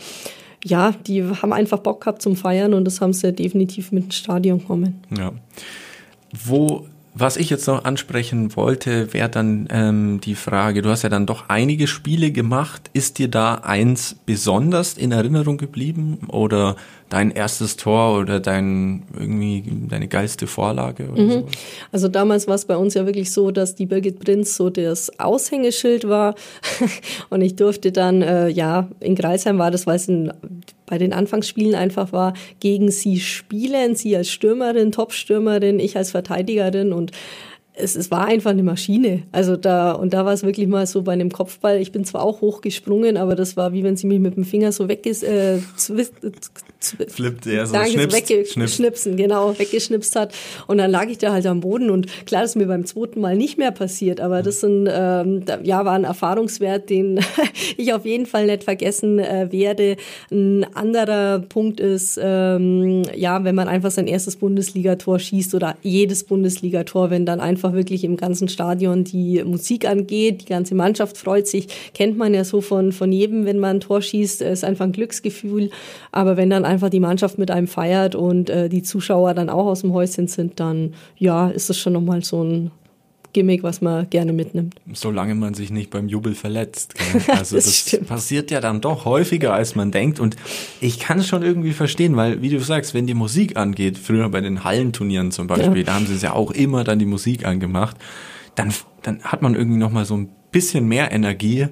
[0.65, 4.11] ja, die haben einfach Bock gehabt zum Feiern und das haben sie definitiv mit dem
[4.11, 5.01] Stadion kommen.
[5.17, 5.33] Ja.
[6.33, 6.87] Wo
[7.21, 11.27] was ich jetzt noch ansprechen wollte, wäre dann ähm, die Frage, du hast ja dann
[11.27, 12.91] doch einige Spiele gemacht.
[12.93, 16.77] Ist dir da eins besonders in Erinnerung geblieben oder
[17.09, 21.45] dein erstes Tor oder dein irgendwie deine geilste Vorlage oder mhm.
[21.91, 25.19] Also damals war es bei uns ja wirklich so, dass die Birgit Prinz so das
[25.19, 26.35] Aushängeschild war
[27.31, 30.33] und ich durfte dann äh, ja in Greisheim war das, weil es ein
[30.89, 36.93] bei den Anfangsspielen einfach war, gegen sie spielen, sie als Stürmerin, Top-Stürmerin, ich als Verteidigerin
[36.93, 37.13] und
[37.79, 39.23] es, es war einfach eine Maschine.
[39.33, 41.81] Also da, und da war es wirklich mal so bei einem Kopfball.
[41.81, 44.73] Ich bin zwar auch hochgesprungen, aber das war wie wenn sie mich mit dem Finger
[44.73, 45.59] so wegges, äh,
[46.81, 50.33] Flippt, ja, so danke, weggeschnipsen, genau, weggeschnipst hat.
[50.69, 53.21] Und dann lag ich da halt am Boden und klar, das ist mir beim zweiten
[53.21, 57.19] Mal nicht mehr passiert, aber das sind, ähm, ja, war ein Erfahrungswert, den
[57.77, 59.97] ich auf jeden Fall nicht vergessen äh, werde.
[60.31, 66.23] Ein anderer Punkt ist, ähm, ja, wenn man einfach sein erstes Bundesligator schießt oder jedes
[66.23, 71.49] Bundesligator, wenn dann einfach wirklich im ganzen Stadion die Musik angeht, die ganze Mannschaft freut
[71.49, 74.85] sich, kennt man ja so von, von jedem, wenn man ein Tor schießt, ist einfach
[74.85, 75.71] ein Glücksgefühl.
[76.13, 79.67] Aber wenn dann einfach die Mannschaft mit einem feiert und äh, die Zuschauer dann auch
[79.67, 82.71] aus dem Häuschen sind, dann ja, ist das schon nochmal so ein
[83.33, 84.75] Gimmick, was man gerne mitnimmt.
[84.95, 86.95] Solange man sich nicht beim Jubel verletzt.
[87.29, 90.19] Also das, das passiert ja dann doch häufiger, als man denkt.
[90.19, 90.37] Und
[90.81, 94.29] ich kann es schon irgendwie verstehen, weil, wie du sagst, wenn die Musik angeht, früher
[94.29, 95.85] bei den Hallenturnieren zum Beispiel, ja.
[95.85, 97.97] da haben sie es ja auch immer dann die Musik angemacht,
[98.55, 101.69] dann, dann hat man irgendwie nochmal so ein bisschen mehr Energie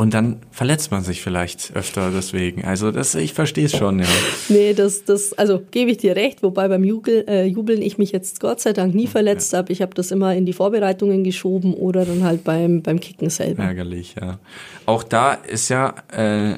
[0.00, 2.64] und dann verletzt man sich vielleicht öfter deswegen.
[2.64, 4.06] Also das, ich verstehe es schon, ja.
[4.48, 8.10] Nee, das, das, also gebe ich dir recht, wobei beim Jubel, äh, Jubeln ich mich
[8.10, 9.58] jetzt Gott sei Dank nie verletzt ja.
[9.58, 9.70] habe.
[9.70, 13.62] Ich habe das immer in die Vorbereitungen geschoben oder dann halt beim, beim Kicken selber.
[13.62, 14.38] Ärgerlich, ja.
[14.86, 16.54] Auch da ist ja, äh,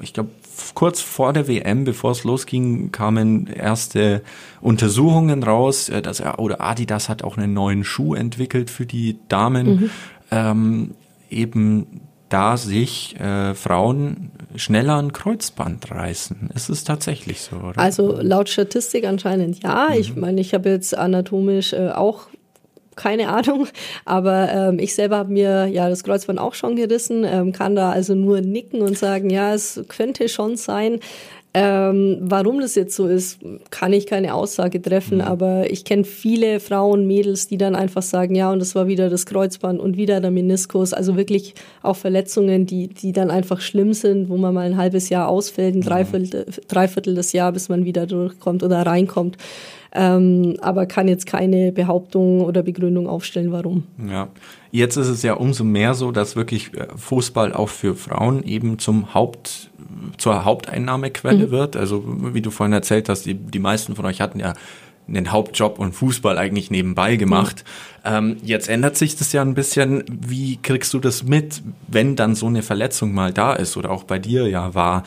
[0.00, 0.30] ich glaube,
[0.74, 4.22] kurz vor der WM, bevor es losging, kamen erste
[4.60, 9.18] Untersuchungen raus, äh, dass er, oder Adidas hat auch einen neuen Schuh entwickelt für die
[9.28, 9.66] Damen.
[9.66, 9.90] Mhm.
[10.30, 10.90] Ähm,
[11.28, 12.01] eben
[12.32, 16.50] da sich äh, Frauen schneller ein Kreuzband reißen.
[16.54, 17.56] Ist es tatsächlich so?
[17.56, 17.78] Oder?
[17.78, 19.88] Also laut Statistik anscheinend ja.
[19.90, 19.96] Mhm.
[19.98, 22.28] Ich meine, ich habe jetzt anatomisch äh, auch
[22.94, 23.68] keine Ahnung.
[24.04, 27.90] Aber ähm, ich selber habe mir ja das Kreuzband auch schon gerissen, ähm, kann da
[27.90, 31.00] also nur nicken und sagen, ja, es könnte schon sein.
[31.54, 33.38] Ähm, warum das jetzt so ist,
[33.68, 35.24] kann ich keine Aussage treffen, mhm.
[35.24, 39.10] aber ich kenne viele Frauen, Mädels, die dann einfach sagen, ja, und das war wieder
[39.10, 43.92] das Kreuzband und wieder der Meniskus, also wirklich auch Verletzungen, die, die dann einfach schlimm
[43.92, 45.84] sind, wo man mal ein halbes Jahr ausfällt, ein mhm.
[45.84, 49.36] Dreiviertel, Dreiviertel des Jahr, bis man wieder durchkommt oder reinkommt
[49.94, 53.84] ähm, aber kann jetzt keine Behauptung oder Begründung aufstellen, warum.
[54.08, 54.28] Ja,
[54.70, 58.78] jetzt ist es ja umso mehr so, dass wirklich äh, Fußball auch für Frauen eben
[58.78, 59.70] zum Haupt,
[60.16, 61.50] zur Haupteinnahmequelle mhm.
[61.50, 61.76] wird.
[61.76, 64.54] Also wie du vorhin erzählt hast, die, die meisten von euch hatten ja
[65.08, 67.64] einen Hauptjob und Fußball eigentlich nebenbei gemacht.
[68.02, 68.10] Mhm.
[68.14, 70.04] Ähm, jetzt ändert sich das ja ein bisschen.
[70.08, 74.04] Wie kriegst du das mit, wenn dann so eine Verletzung mal da ist oder auch
[74.04, 75.02] bei dir ja war?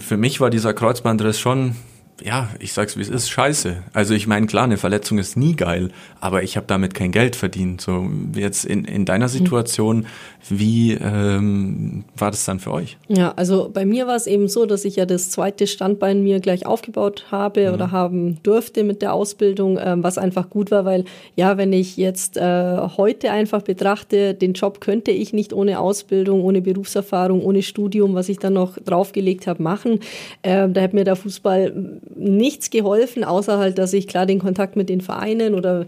[0.00, 1.76] Für mich war dieser Kreuzbandriss schon
[2.22, 3.82] ja, ich sag's wie es ist, scheiße.
[3.92, 7.36] Also ich meine, klar, eine Verletzung ist nie geil, aber ich habe damit kein Geld
[7.36, 7.80] verdient.
[7.80, 9.30] So jetzt in, in deiner mhm.
[9.30, 10.06] Situation,
[10.48, 12.96] wie ähm, war das dann für euch?
[13.08, 16.40] Ja, also bei mir war es eben so, dass ich ja das zweite Standbein mir
[16.40, 17.74] gleich aufgebaut habe mhm.
[17.74, 21.04] oder haben durfte mit der Ausbildung, ähm, was einfach gut war, weil
[21.36, 26.42] ja, wenn ich jetzt äh, heute einfach betrachte, den Job könnte ich nicht ohne Ausbildung,
[26.42, 30.00] ohne Berufserfahrung, ohne Studium, was ich dann noch draufgelegt habe, machen.
[30.42, 34.76] Äh, da hätte mir der Fußball nichts geholfen, außer halt, dass ich klar den Kontakt
[34.76, 35.86] mit den Vereinen oder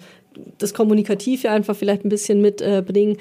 [0.58, 3.16] das Kommunikative einfach vielleicht ein bisschen mitbringen.
[3.16, 3.18] Äh,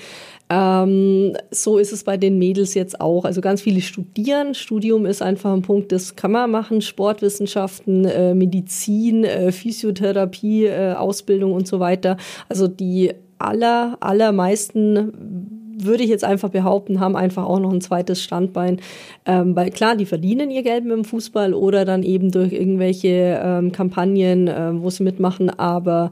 [0.53, 3.23] ähm, so ist es bei den Mädels jetzt auch.
[3.23, 4.53] Also ganz viele studieren.
[4.53, 6.81] Studium ist einfach ein Punkt, das kann man machen.
[6.81, 12.17] Sportwissenschaften, äh, Medizin, äh, Physiotherapie, äh, Ausbildung und so weiter.
[12.49, 18.21] Also die aller, allermeisten würde ich jetzt einfach behaupten, haben einfach auch noch ein zweites
[18.21, 18.81] Standbein.
[19.25, 23.39] Ähm, weil klar, die verdienen ihr Geld mit dem Fußball oder dann eben durch irgendwelche
[23.41, 26.11] ähm, Kampagnen, äh, wo sie mitmachen, aber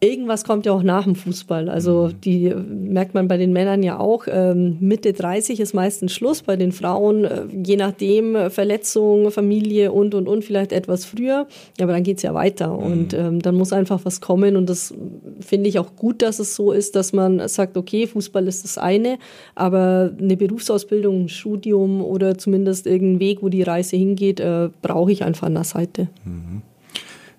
[0.00, 1.68] irgendwas kommt ja auch nach dem Fußball.
[1.68, 2.20] Also mhm.
[2.22, 4.24] die merkt man bei den Männern ja auch.
[4.26, 9.92] Ähm, Mitte 30 ist meistens Schluss, bei den Frauen äh, je nachdem äh, Verletzung, Familie
[9.92, 11.46] und und und vielleicht etwas früher.
[11.80, 12.92] Aber dann geht's ja weiter mhm.
[12.92, 14.94] und ähm, dann muss einfach was kommen und das
[15.40, 18.78] finde ich auch gut, dass es so ist, dass man sagt, okay, Fußball ist das
[18.78, 19.18] eine,
[19.54, 25.12] aber eine Berufsausbildung, ein Studium oder zumindest irgendein Weg, wo die Reise hingeht, äh, brauche
[25.12, 26.08] ich einfach an der Seite.
[26.24, 26.62] Mhm.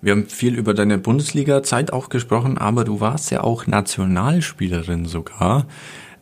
[0.01, 5.67] Wir haben viel über deine Bundesliga-Zeit auch gesprochen, aber du warst ja auch Nationalspielerin sogar.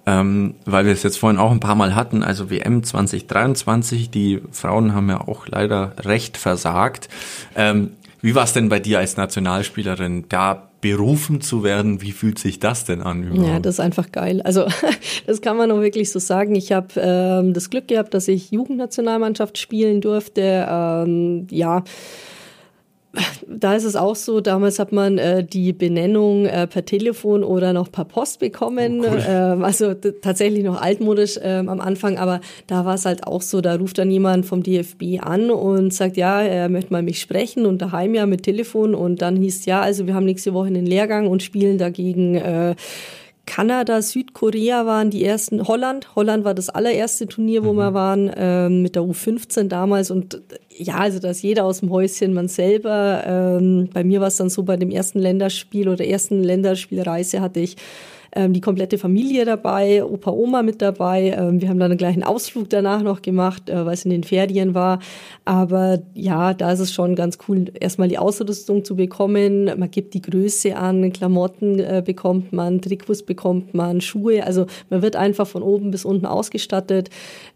[0.05, 4.41] Ähm, weil wir es jetzt vorhin auch ein paar Mal hatten, also WM 2023, die
[4.51, 7.09] Frauen haben ja auch leider recht versagt.
[7.55, 12.01] Ähm, wie war es denn bei dir als Nationalspielerin, da berufen zu werden?
[12.01, 13.23] Wie fühlt sich das denn an?
[13.23, 13.47] Überhaupt?
[13.47, 14.41] Ja, das ist einfach geil.
[14.41, 14.65] Also
[15.27, 16.55] das kann man auch wirklich so sagen.
[16.55, 20.67] Ich habe ähm, das Glück gehabt, dass ich Jugendnationalmannschaft spielen durfte.
[20.69, 21.83] Ähm, ja
[23.47, 27.73] da ist es auch so, damals hat man äh, die Benennung äh, per Telefon oder
[27.73, 29.01] noch per Post bekommen.
[29.01, 29.23] Oh, cool.
[29.27, 33.61] ähm, also tatsächlich noch altmodisch ähm, am Anfang, aber da war es halt auch so,
[33.61, 37.65] da ruft dann jemand vom DFB an und sagt, ja, er möchte mal mich sprechen
[37.65, 40.85] und daheim ja mit Telefon und dann hieß ja, also wir haben nächste Woche einen
[40.85, 42.75] Lehrgang und spielen dagegen äh,
[43.49, 47.77] Kanada, Südkorea waren die ersten, Holland, Holland war das allererste Turnier, wo mhm.
[47.77, 51.89] wir waren, ähm, mit der U15 damals und ja, also da ist jeder aus dem
[51.89, 53.23] Häuschen, man selber.
[53.25, 57.59] Ähm, bei mir war es dann so, bei dem ersten Länderspiel oder ersten Länderspielreise hatte
[57.59, 57.75] ich
[58.33, 61.35] ähm, die komplette Familie dabei, Opa, Oma mit dabei.
[61.37, 64.23] Ähm, wir haben dann einen gleichen Ausflug danach noch gemacht, äh, weil es in den
[64.23, 64.99] Ferien war.
[65.45, 69.65] Aber ja, da ist es schon ganz cool, erstmal die Ausrüstung zu bekommen.
[69.65, 74.45] Man gibt die Größe an, Klamotten äh, bekommt man, Trikots bekommt man, Schuhe.
[74.45, 77.09] Also man wird einfach von oben bis unten ausgestattet,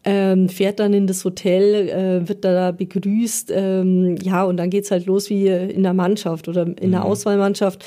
[0.04, 3.52] ähm, fährt dann in das Hotel, äh, wird da begrüßt.
[3.54, 7.06] Ähm, ja, und dann geht's halt los wie in der Mannschaft oder in der mhm.
[7.06, 7.86] Auswahlmannschaft.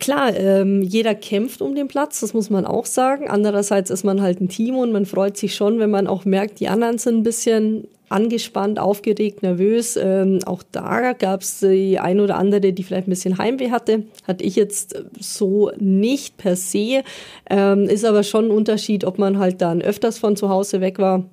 [0.00, 3.28] Klar, ähm, jeder kämpft um den Platz, das muss man auch sagen.
[3.28, 6.58] Andererseits ist man halt ein Team und man freut sich schon, wenn man auch merkt,
[6.58, 9.96] die anderen sind ein bisschen angespannt, aufgeregt, nervös.
[9.96, 14.04] Ähm, auch da gab es die ein oder andere, die vielleicht ein bisschen Heimweh hatte.
[14.26, 17.02] Hatte ich jetzt so nicht per se.
[17.48, 20.98] Ähm, ist aber schon ein Unterschied, ob man halt dann öfters von zu Hause weg
[20.98, 21.24] war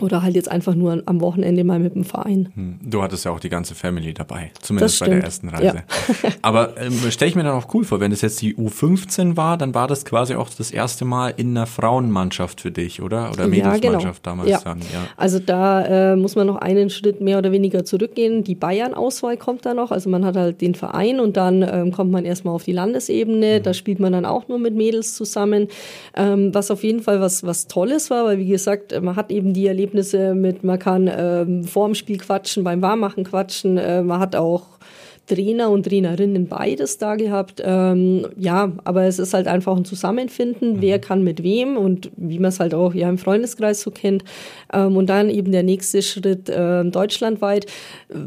[0.00, 2.50] oder halt jetzt einfach nur am Wochenende mal mit dem Verein.
[2.54, 5.84] Hm, du hattest ja auch die ganze Family dabei, zumindest bei der ersten Reise.
[6.22, 6.30] Ja.
[6.42, 9.56] Aber ähm, stelle ich mir dann auch cool vor, wenn es jetzt die U15 war,
[9.56, 13.30] dann war das quasi auch das erste Mal in einer Frauenmannschaft für dich, oder?
[13.32, 14.42] Oder Mädelsmannschaft ja, genau.
[14.44, 14.60] damals ja.
[14.62, 14.80] dann.
[14.80, 15.06] Ja.
[15.16, 18.44] Also da äh, muss man noch einen Schritt mehr oder weniger zurückgehen.
[18.44, 19.90] Die Bayern-Auswahl kommt da noch.
[19.90, 23.58] Also man hat halt den Verein und dann ähm, kommt man erstmal auf die Landesebene.
[23.58, 23.62] Mhm.
[23.62, 25.68] Da spielt man dann auch nur mit Mädels zusammen.
[26.14, 29.54] Ähm, was auf jeden Fall was, was Tolles war, weil wie gesagt, man hat eben
[29.54, 34.02] die Erlebnisse Erlebnisse mit, man kann ähm, vor dem Spiel quatschen, beim Warmmachen quatschen, äh,
[34.02, 34.76] man hat auch
[35.26, 37.60] Trainer und Trainerinnen beides da gehabt.
[37.64, 40.82] Ähm, ja, aber es ist halt einfach ein Zusammenfinden, mhm.
[40.82, 44.22] wer kann mit wem und wie man es halt auch ja im Freundeskreis so kennt.
[44.72, 47.66] Ähm, und dann eben der nächste Schritt äh, deutschlandweit.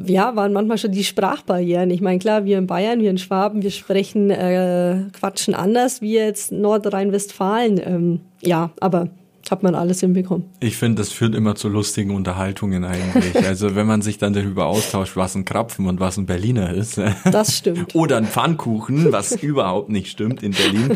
[0.07, 1.89] Ja, waren manchmal schon die Sprachbarrieren.
[1.89, 6.15] Ich meine, klar, wir in Bayern, wir in Schwaben, wir sprechen, äh, quatschen anders wie
[6.15, 7.81] jetzt Nordrhein-Westfalen.
[7.85, 9.07] Ähm, ja, aber
[9.51, 10.45] hat man alles hinbekommen.
[10.59, 13.35] Ich finde, das führt immer zu lustigen Unterhaltungen eigentlich.
[13.49, 17.01] Also wenn man sich dann darüber austauscht, was ein Krapfen und was ein Berliner ist.
[17.31, 17.95] Das stimmt.
[17.95, 20.91] Oder ein Pfannkuchen, was überhaupt nicht stimmt in Berlin.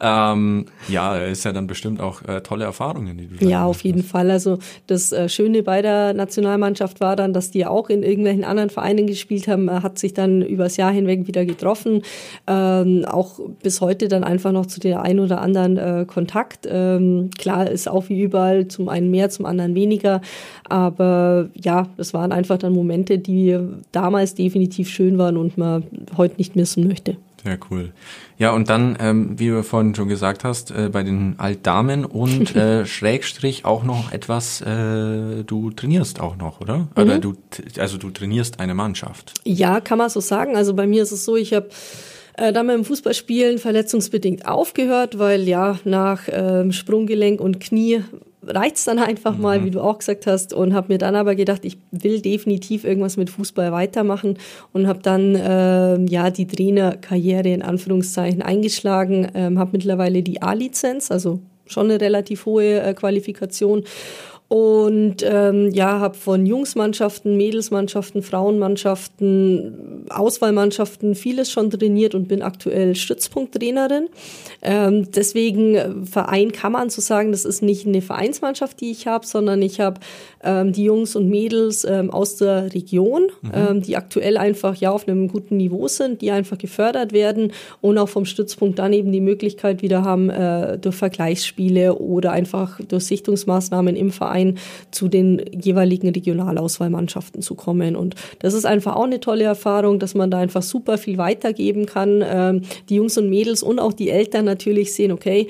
[0.00, 4.02] Ähm, ja, ist ja dann bestimmt auch äh, tolle Erfahrungen, die du Ja, auf jeden
[4.02, 4.10] hast.
[4.10, 4.30] Fall.
[4.30, 8.70] Also das äh, Schöne bei der Nationalmannschaft war dann, dass die auch in irgendwelchen anderen
[8.70, 12.02] Vereinen gespielt haben, äh, hat sich dann übers Jahr hinweg wieder getroffen.
[12.46, 16.66] Ähm, auch bis heute dann einfach noch zu der ein oder anderen äh, Kontakt.
[16.70, 20.20] Ähm, klar ist auch wie überall, zum einen mehr, zum anderen weniger.
[20.64, 23.58] Aber ja, das waren einfach dann Momente, die
[23.92, 25.84] damals definitiv schön waren und man
[26.16, 27.16] heute nicht missen möchte.
[27.42, 27.92] Sehr cool.
[28.38, 32.54] Ja, und dann, ähm, wie du vorhin schon gesagt hast, äh, bei den Altdamen und
[32.56, 36.78] äh, Schrägstrich auch noch etwas, äh, du trainierst auch noch, oder?
[36.78, 36.88] Mhm.
[36.96, 37.34] Oder du,
[37.78, 39.34] also du trainierst eine Mannschaft.
[39.44, 40.56] Ja, kann man so sagen.
[40.56, 41.68] Also bei mir ist es so, ich habe
[42.40, 48.02] äh, dann dem Fußballspielen verletzungsbedingt aufgehört, weil ja nach ähm, Sprunggelenk und Knie
[48.42, 49.42] reicht's dann einfach mhm.
[49.42, 52.84] mal, wie du auch gesagt hast, und habe mir dann aber gedacht, ich will definitiv
[52.84, 54.38] irgendwas mit Fußball weitermachen
[54.72, 61.10] und habe dann äh, ja die Trainerkarriere in Anführungszeichen eingeschlagen, ähm, habe mittlerweile die A-Lizenz,
[61.10, 63.84] also schon eine relativ hohe äh, Qualifikation
[64.50, 72.96] und ähm, ja, habe von Jungsmannschaften, Mädelsmannschaften, Frauenmannschaften, Auswahlmannschaften vieles schon trainiert und bin aktuell
[72.96, 74.08] Stützpunkttrainerin.
[74.60, 79.06] Ähm, deswegen äh, Verein kann man so sagen, das ist nicht eine Vereinsmannschaft, die ich
[79.06, 80.00] habe, sondern ich habe
[80.42, 83.50] ähm, die Jungs und Mädels ähm, aus der Region, mhm.
[83.54, 87.98] ähm, die aktuell einfach ja auf einem guten Niveau sind, die einfach gefördert werden und
[87.98, 93.04] auch vom Stützpunkt dann eben die Möglichkeit wieder haben, äh, durch Vergleichsspiele oder einfach durch
[93.04, 94.58] Sichtungsmaßnahmen im Verein Verein
[94.90, 97.96] zu den jeweiligen Regionalauswahlmannschaften zu kommen.
[97.96, 101.86] Und das ist einfach auch eine tolle Erfahrung, dass man da einfach super viel weitergeben
[101.86, 102.22] kann.
[102.24, 105.48] Ähm, die Jungs und Mädels und auch die Eltern natürlich sehen, okay,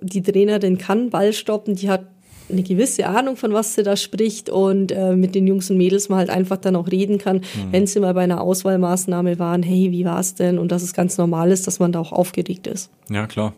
[0.00, 2.06] die Trainerin kann Ball stoppen, die hat
[2.50, 6.08] eine gewisse Ahnung, von was sie da spricht und äh, mit den Jungs und Mädels
[6.08, 7.72] mal halt einfach dann auch reden kann, mhm.
[7.72, 10.58] wenn sie mal bei einer Auswahlmaßnahme waren, hey, wie war es denn?
[10.58, 12.90] Und dass es ganz normal ist, dass man da auch aufgeregt ist.
[13.10, 13.52] Ja, klar.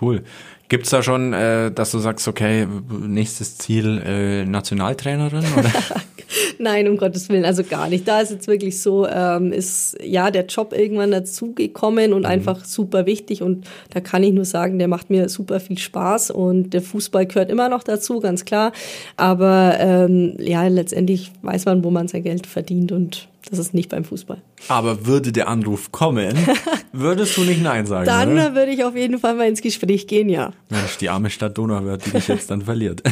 [0.00, 0.22] Cool.
[0.68, 5.44] Gibt's da schon, äh, dass du sagst, okay, nächstes Ziel äh, Nationaltrainerin?
[5.56, 5.70] Oder?
[6.58, 8.08] Nein, um Gottes Willen, also gar nicht.
[8.08, 12.26] Da ist jetzt wirklich so, ähm, ist ja der Job irgendwann dazugekommen und mhm.
[12.26, 13.42] einfach super wichtig.
[13.42, 17.26] Und da kann ich nur sagen, der macht mir super viel Spaß und der Fußball
[17.26, 18.72] gehört immer noch dazu, ganz klar.
[19.16, 23.90] Aber ähm, ja, letztendlich weiß man, wo man sein Geld verdient und das ist nicht
[23.90, 24.42] beim Fußball.
[24.68, 26.36] Aber würde der Anruf kommen,
[26.92, 28.06] würdest du nicht Nein sagen?
[28.06, 28.54] Dann oder?
[28.54, 30.52] würde ich auf jeden Fall mal ins Gespräch gehen, ja.
[30.68, 33.02] Mensch, die arme Stadt Donauwörth, die dich jetzt dann verliert.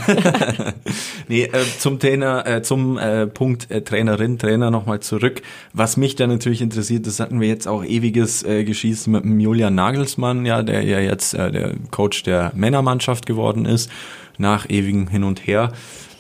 [1.29, 5.42] nee, äh, zum Trainer, äh, zum äh, Punkt äh, Trainerin, Trainer nochmal zurück.
[5.73, 9.38] Was mich da natürlich interessiert, das hatten wir jetzt auch ewiges äh, Geschießen mit dem
[9.38, 13.88] Julian Nagelsmann, ja, der ja jetzt äh, der Coach der Männermannschaft geworden ist,
[14.37, 15.73] nach ewigem Hin und Her.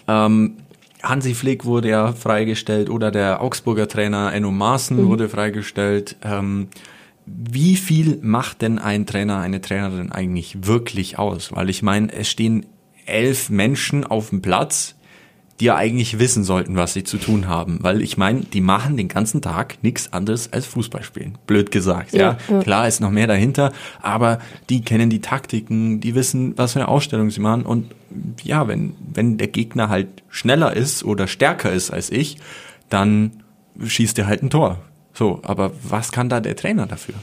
[0.06, 0.58] Ähm,
[1.04, 5.08] Hansi Flick wurde ja freigestellt oder der Augsburger Trainer Enno Maaßen mhm.
[5.08, 6.16] wurde freigestellt.
[6.22, 6.68] Ähm,
[7.26, 11.52] wie viel macht denn ein Trainer, eine Trainerin eigentlich wirklich aus?
[11.52, 12.66] Weil ich meine, es stehen
[13.06, 14.94] elf Menschen auf dem Platz,
[15.60, 17.78] die ja eigentlich wissen sollten, was sie zu tun haben.
[17.80, 21.38] Weil ich meine, die machen den ganzen Tag nichts anderes als Fußball spielen.
[21.46, 22.38] Blöd gesagt, ja.
[22.50, 22.60] ja.
[22.60, 26.88] Klar ist noch mehr dahinter, aber die kennen die Taktiken, die wissen, was für eine
[26.88, 27.64] Ausstellung sie machen.
[27.64, 27.94] Und
[28.42, 32.38] ja, wenn, wenn der Gegner halt schneller ist oder stärker ist als ich,
[32.88, 33.42] dann
[33.84, 34.78] schießt er halt ein Tor.
[35.12, 37.14] So, aber was kann da der Trainer dafür?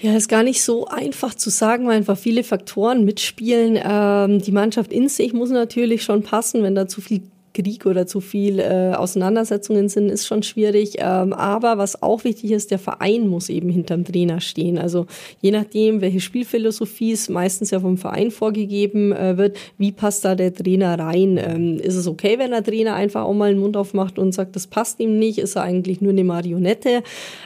[0.00, 3.78] Ja, ist gar nicht so einfach zu sagen, weil einfach viele Faktoren mitspielen.
[3.80, 6.64] Ähm, die Mannschaft in sich muss natürlich schon passen.
[6.64, 10.96] Wenn da zu viel Krieg oder zu viel äh, Auseinandersetzungen sind, ist schon schwierig.
[10.98, 14.78] Ähm, aber was auch wichtig ist, der Verein muss eben hinterm Trainer stehen.
[14.78, 15.06] Also
[15.40, 20.34] je nachdem, welche Spielphilosophie es meistens ja vom Verein vorgegeben äh, wird, wie passt da
[20.34, 21.38] der Trainer rein?
[21.42, 24.56] Ähm, ist es okay, wenn der Trainer einfach auch mal den Mund aufmacht und sagt,
[24.56, 25.38] das passt ihm nicht?
[25.38, 27.02] Ist er eigentlich nur eine Marionette?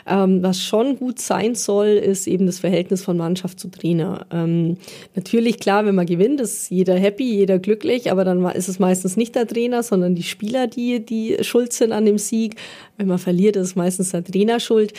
[0.06, 4.26] Ähm, was schon gut sein soll, ist eben das Verhältnis von Mannschaft zu Trainer.
[4.32, 4.76] Ähm,
[5.14, 9.16] natürlich, klar, wenn man gewinnt, ist jeder happy, jeder glücklich, aber dann ist es meistens
[9.16, 12.56] nicht der Trainer, sondern sondern die Spieler, die, die schuld sind an dem Sieg.
[12.98, 14.92] Wenn man verliert, ist meistens der Trainer schuld.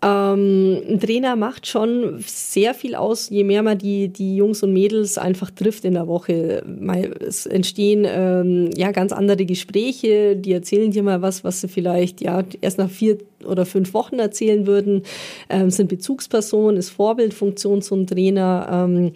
[0.00, 4.72] Ähm, ein Trainer macht schon sehr viel aus, je mehr man die, die Jungs und
[4.72, 6.62] Mädels einfach trifft in der Woche.
[7.20, 12.20] Es entstehen ähm, ja ganz andere Gespräche, die erzählen dir mal was, was sie vielleicht
[12.20, 15.02] ja erst nach vier oder fünf Wochen erzählen würden,
[15.48, 18.68] ähm, sind Bezugsperson, ist Vorbildfunktion zum Trainer.
[18.70, 19.12] Ähm,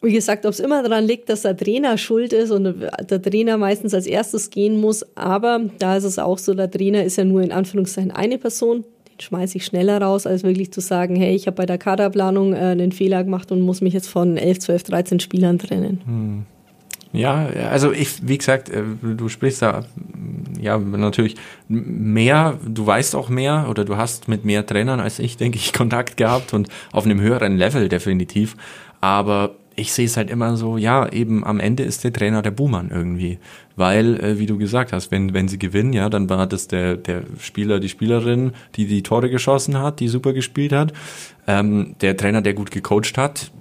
[0.00, 2.64] wie gesagt, ob es immer daran liegt, dass der Trainer schuld ist und
[3.10, 7.02] der Trainer meistens als erstes gehen muss, aber da ist es auch so, der Trainer
[7.02, 10.80] ist ja nur in Anführungszeichen eine Person, den schmeiße ich schneller raus, als wirklich zu
[10.80, 14.08] sagen, hey, ich habe bei der Kaderplanung äh, einen Fehler gemacht und muss mich jetzt
[14.08, 16.00] von 11, 12, 13 Spielern trennen.
[16.04, 16.46] Hm.
[17.12, 19.84] Ja, also ich, wie gesagt, äh, du sprichst da
[20.60, 21.36] ja natürlich
[21.66, 25.72] mehr, du weißt auch mehr oder du hast mit mehr Trainern als ich, denke ich,
[25.72, 28.56] Kontakt gehabt und auf einem höheren Level definitiv.
[29.00, 32.50] Aber ich sehe es halt immer so, ja, eben am Ende ist der Trainer der
[32.50, 33.38] Buhmann irgendwie.
[33.76, 36.96] Weil, äh, wie du gesagt hast, wenn, wenn sie gewinnen, ja, dann war das der,
[36.96, 40.92] der Spieler, die Spielerin, die die Tore geschossen hat, die super gespielt hat.
[41.46, 43.52] Ähm, der Trainer, der gut gecoacht hat,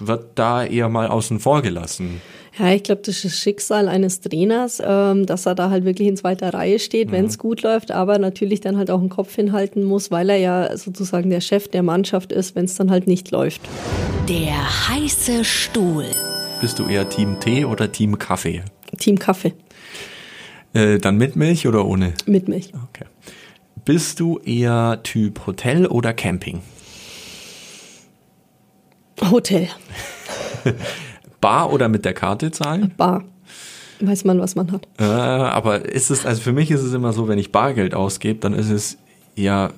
[0.00, 2.20] wird da eher mal außen vor gelassen.
[2.58, 6.06] Ja, ich glaube, das ist das Schicksal eines Trainers, ähm, dass er da halt wirklich
[6.06, 7.12] in zweiter Reihe steht, mhm.
[7.12, 10.36] wenn es gut läuft, aber natürlich dann halt auch einen Kopf hinhalten muss, weil er
[10.36, 13.60] ja sozusagen der Chef der Mannschaft ist, wenn es dann halt nicht läuft.
[14.28, 16.06] Der heiße Stuhl.
[16.60, 18.62] Bist du eher Team Tee oder Team Kaffee?
[18.98, 19.52] Team Kaffee.
[20.74, 22.14] Äh, dann mit Milch oder ohne?
[22.26, 22.72] Mit Milch.
[22.90, 23.04] Okay.
[23.84, 26.60] Bist du eher Typ Hotel oder Camping?
[29.30, 29.68] Hotel.
[31.40, 32.92] Bar oder mit der Karte zahlen?
[32.96, 33.24] Bar.
[34.00, 34.88] Weiß man, was man hat.
[34.98, 38.40] Äh, aber ist es, also für mich ist es immer so, wenn ich Bargeld ausgebe,
[38.40, 38.98] dann ist es
[39.36, 39.70] ja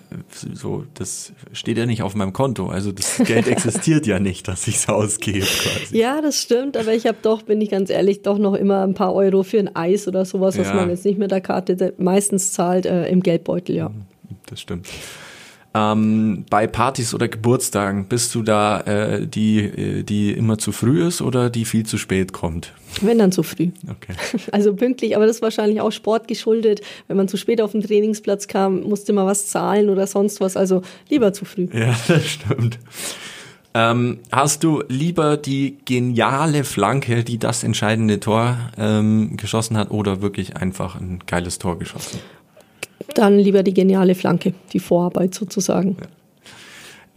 [0.53, 2.69] so, das steht ja nicht auf meinem Konto.
[2.69, 5.97] Also das Geld existiert ja nicht, dass ich es ausgebe quasi.
[5.97, 8.95] Ja, das stimmt, aber ich habe doch, bin ich ganz ehrlich, doch noch immer ein
[8.95, 10.75] paar Euro für ein Eis oder sowas, was ja.
[10.75, 13.91] man jetzt nicht mit der Karte meistens zahlt, äh, im Geldbeutel, ja.
[14.47, 14.89] Das stimmt.
[15.77, 21.07] Ähm, bei Partys oder Geburtstagen bist du da äh, die, äh, die immer zu früh
[21.07, 22.73] ist oder die viel zu spät kommt?
[23.03, 23.71] Wenn dann zu früh.
[23.87, 24.15] Okay.
[24.53, 26.81] Also pünktlich, aber das ist wahrscheinlich auch Sport geschuldet.
[27.09, 30.57] Wenn man zu spät auf den Trainingsplatz kam, musste man was zahlen oder sonst was.
[30.57, 31.69] Also lieber zu früh.
[31.75, 32.79] Ja, das stimmt.
[33.75, 40.23] Ähm, hast du lieber die geniale Flanke, die das entscheidende Tor ähm, geschossen hat, oder
[40.23, 42.21] wirklich einfach ein geiles Tor geschossen?
[43.15, 45.97] Dann lieber die geniale Flanke, die Vorarbeit sozusagen.
[46.01, 46.07] Ja.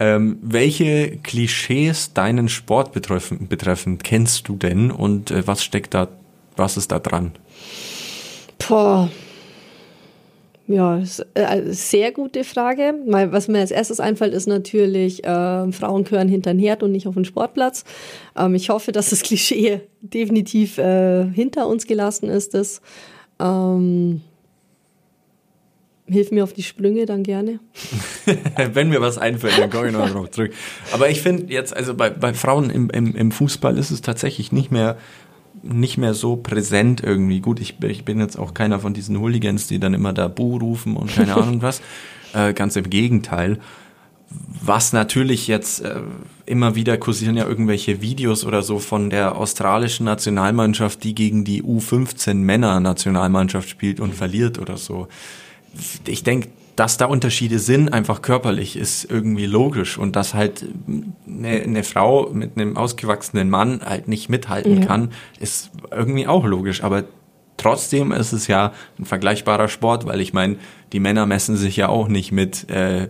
[0.00, 6.08] Ähm, welche Klischees deinen Sport betreffen, betreffend kennst du denn und äh, was steckt da,
[6.56, 7.32] was ist da dran?
[8.66, 9.10] Boah.
[10.66, 11.02] Ja,
[11.34, 12.94] äh, sehr gute Frage.
[13.04, 17.08] Was mir als erstes einfällt, ist natürlich, äh, Frauen gehören hinter den Herd und nicht
[17.08, 17.84] auf den Sportplatz.
[18.38, 22.54] Ähm, ich hoffe, dass das Klischee definitiv äh, hinter uns gelassen ist.
[22.54, 22.80] Das,
[23.40, 24.22] ähm,
[26.10, 27.60] Hilf mir auf die Sprünge dann gerne.
[28.72, 30.52] Wenn mir was einfällt, dann komme ich noch darauf zurück.
[30.92, 34.50] Aber ich finde jetzt, also bei, bei Frauen im, im, im Fußball ist es tatsächlich
[34.50, 34.96] nicht mehr
[35.62, 37.40] nicht mehr so präsent irgendwie.
[37.40, 40.56] Gut, ich, ich bin jetzt auch keiner von diesen Hooligans, die dann immer da Bu
[40.56, 41.80] rufen und keine Ahnung was.
[42.32, 43.58] Äh, ganz im Gegenteil.
[44.62, 45.96] Was natürlich jetzt äh,
[46.46, 51.64] immer wieder kursieren ja irgendwelche Videos oder so von der australischen Nationalmannschaft, die gegen die
[51.64, 55.08] U15 Männer Nationalmannschaft spielt und verliert oder so
[56.06, 60.64] ich denke, dass da Unterschiede sind, einfach körperlich, ist irgendwie logisch und dass halt
[61.26, 64.86] eine, eine Frau mit einem ausgewachsenen Mann halt nicht mithalten ja.
[64.86, 66.82] kann, ist irgendwie auch logisch.
[66.82, 67.04] Aber
[67.58, 70.56] trotzdem ist es ja ein vergleichbarer Sport, weil ich meine,
[70.92, 73.08] die Männer messen sich ja auch nicht mit äh,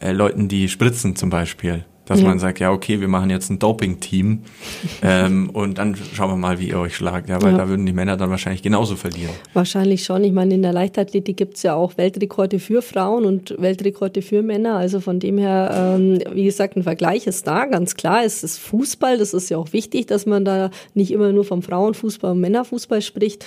[0.00, 1.84] äh, Leuten, die spritzen zum Beispiel.
[2.06, 2.28] Dass ja.
[2.28, 4.40] man sagt, ja, okay, wir machen jetzt ein Doping-Team
[5.02, 7.28] ähm, und dann schauen wir mal, wie ihr euch schlagt.
[7.28, 7.58] Ja, weil ja.
[7.58, 9.32] da würden die Männer dann wahrscheinlich genauso verlieren.
[9.54, 10.22] Wahrscheinlich schon.
[10.24, 14.76] Ich meine, in der Leichtathletik gibt's ja auch Weltrekorde für Frauen und Weltrekorde für Männer.
[14.76, 18.24] Also von dem her, ähm, wie gesagt, ein Vergleich ist da, ganz klar.
[18.24, 21.62] Es ist Fußball, das ist ja auch wichtig, dass man da nicht immer nur vom
[21.62, 23.46] Frauenfußball und Männerfußball spricht.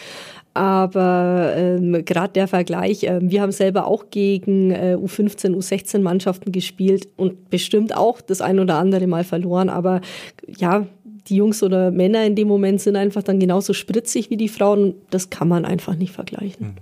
[0.58, 6.52] Aber ähm, gerade der Vergleich, äh, wir haben selber auch gegen äh, U15, U16 Mannschaften
[6.52, 9.70] gespielt und bestimmt auch das ein oder andere Mal verloren.
[9.70, 10.02] Aber
[10.48, 10.88] ja,
[11.28, 14.96] die Jungs oder Männer in dem Moment sind einfach dann genauso spritzig wie die Frauen.
[15.12, 16.70] Das kann man einfach nicht vergleichen.
[16.70, 16.76] Mhm.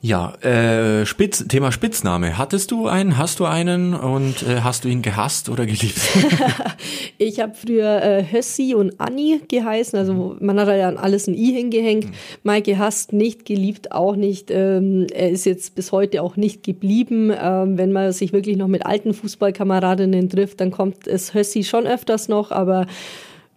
[0.00, 2.38] Ja, äh, Spitz, Thema Spitzname.
[2.38, 5.98] Hattest du einen, hast du einen und äh, hast du ihn gehasst oder geliebt?
[7.18, 11.34] ich habe früher äh, Hössi und Anni geheißen, also man hat ja an alles ein
[11.34, 12.04] I hingehängt.
[12.04, 12.12] Mhm.
[12.44, 14.52] Mal gehasst, nicht geliebt, auch nicht.
[14.52, 17.32] Ähm, er ist jetzt bis heute auch nicht geblieben.
[17.36, 21.88] Ähm, wenn man sich wirklich noch mit alten Fußballkameradinnen trifft, dann kommt es Hössi schon
[21.88, 22.86] öfters noch, aber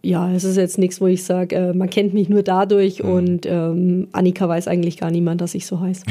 [0.03, 3.09] ja, es ist jetzt nichts, wo ich sage, äh, man kennt mich nur dadurch mhm.
[3.09, 6.03] und ähm, Annika weiß eigentlich gar niemand, dass ich so heiße.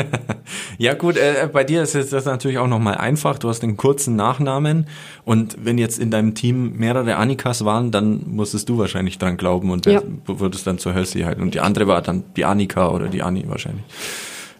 [0.78, 3.38] ja gut, äh, bei dir ist das natürlich auch nochmal einfach.
[3.38, 4.86] Du hast einen kurzen Nachnamen
[5.24, 9.70] und wenn jetzt in deinem Team mehrere Annikas waren, dann musstest du wahrscheinlich dran glauben
[9.70, 10.02] und ja.
[10.26, 11.40] würdest dann zur Hölzi halt.
[11.40, 13.84] Und die andere war dann die Annika oder die Anni wahrscheinlich.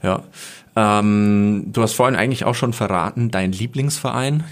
[0.02, 0.24] Ja.
[0.74, 4.42] Ähm, du hast vorhin eigentlich auch schon verraten, dein Lieblingsverein?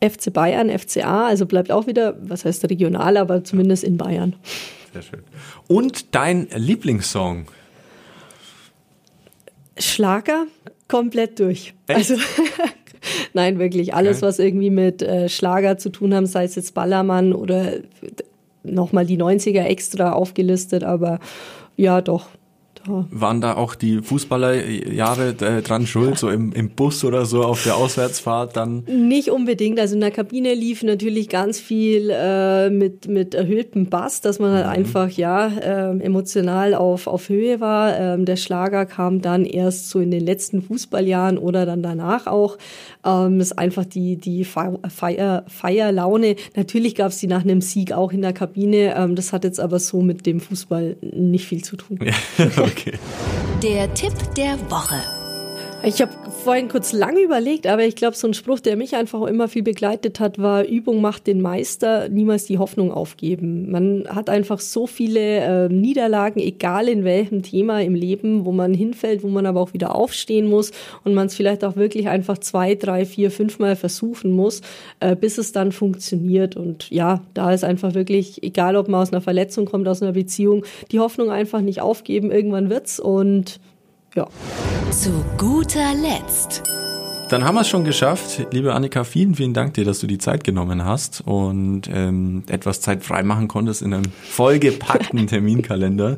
[0.00, 4.36] FC Bayern, FCA, also bleibt auch wieder, was heißt regional, aber zumindest in Bayern.
[4.92, 5.20] Sehr schön.
[5.66, 7.46] Und dein Lieblingssong?
[9.78, 10.46] Schlager
[10.88, 11.74] komplett durch.
[11.86, 12.10] Echt?
[12.10, 12.14] Also
[13.32, 14.26] nein, wirklich alles, Okay.
[14.26, 17.74] was irgendwie mit äh, Schlager zu tun haben, sei es jetzt Ballermann oder
[18.64, 21.20] nochmal die 90er extra aufgelistet, aber
[21.76, 22.28] ja, doch.
[23.10, 27.62] Waren da auch die Fußballerjahre äh, dran schuld, so im, im Bus oder so auf
[27.64, 28.84] der Auswärtsfahrt dann?
[28.86, 29.78] Nicht unbedingt.
[29.78, 34.52] Also in der Kabine lief natürlich ganz viel äh, mit, mit erhöhtem Bass, dass man
[34.52, 37.98] halt einfach ja äh, emotional auf, auf Höhe war.
[37.98, 42.58] Ähm, der Schlager kam dann erst so in den letzten Fußballjahren oder dann danach auch.
[43.04, 46.36] Ähm, ist einfach die, die Fe- Feier, Feierlaune.
[46.56, 48.94] Natürlich gab es die nach einem Sieg auch in der Kabine.
[48.96, 51.98] Ähm, das hat jetzt aber so mit dem Fußball nicht viel zu tun.
[52.56, 52.77] okay.
[53.62, 55.17] Der Tipp der Woche.
[55.84, 56.10] Ich habe
[56.44, 59.62] vorhin kurz lange überlegt, aber ich glaube, so ein Spruch, der mich einfach immer viel
[59.62, 63.70] begleitet hat, war Übung macht den Meister, niemals die Hoffnung aufgeben.
[63.70, 68.74] Man hat einfach so viele äh, Niederlagen, egal in welchem Thema im Leben, wo man
[68.74, 70.72] hinfällt, wo man aber auch wieder aufstehen muss
[71.04, 74.62] und man es vielleicht auch wirklich einfach zwei, drei, vier, fünfmal versuchen muss,
[74.98, 76.56] äh, bis es dann funktioniert.
[76.56, 80.12] Und ja, da ist einfach wirklich, egal ob man aus einer Verletzung kommt, aus einer
[80.12, 83.60] Beziehung, die Hoffnung einfach nicht aufgeben, irgendwann wird's und
[84.14, 84.26] ja.
[84.90, 86.62] Zu guter Letzt.
[87.30, 88.46] Dann haben wir es schon geschafft.
[88.52, 92.80] Liebe Annika, vielen, vielen Dank dir, dass du die Zeit genommen hast und ähm, etwas
[92.80, 96.16] Zeit frei machen konntest in einem vollgepackten Terminkalender.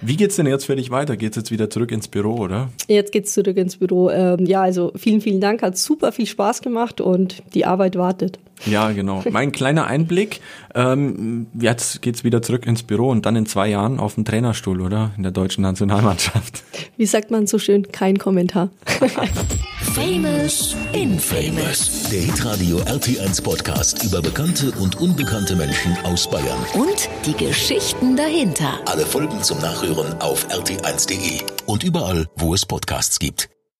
[0.00, 1.16] Wie geht's denn jetzt für dich weiter?
[1.16, 2.70] Geht's jetzt wieder zurück ins Büro, oder?
[2.88, 4.10] Jetzt geht's zurück ins Büro.
[4.10, 5.62] Ähm, ja, also vielen, vielen Dank.
[5.62, 8.40] Hat super viel Spaß gemacht und die Arbeit wartet.
[8.66, 9.22] Ja, genau.
[9.30, 10.40] Mein kleiner Einblick.
[10.74, 14.80] Ähm, jetzt geht's wieder zurück ins Büro und dann in zwei Jahren auf dem Trainerstuhl,
[14.80, 15.12] oder?
[15.16, 16.62] In der deutschen Nationalmannschaft.
[16.96, 17.90] Wie sagt man so schön?
[17.92, 18.70] Kein Kommentar.
[19.94, 20.76] Famous
[21.18, 22.08] Famous.
[22.10, 26.58] Der Hitradio RT1 Podcast über bekannte und unbekannte Menschen aus Bayern.
[26.74, 28.78] und die Geschichten dahinter.
[28.86, 33.48] Alle Folgen zum Nachhören auf rt1.de und überall, wo es Podcasts gibt.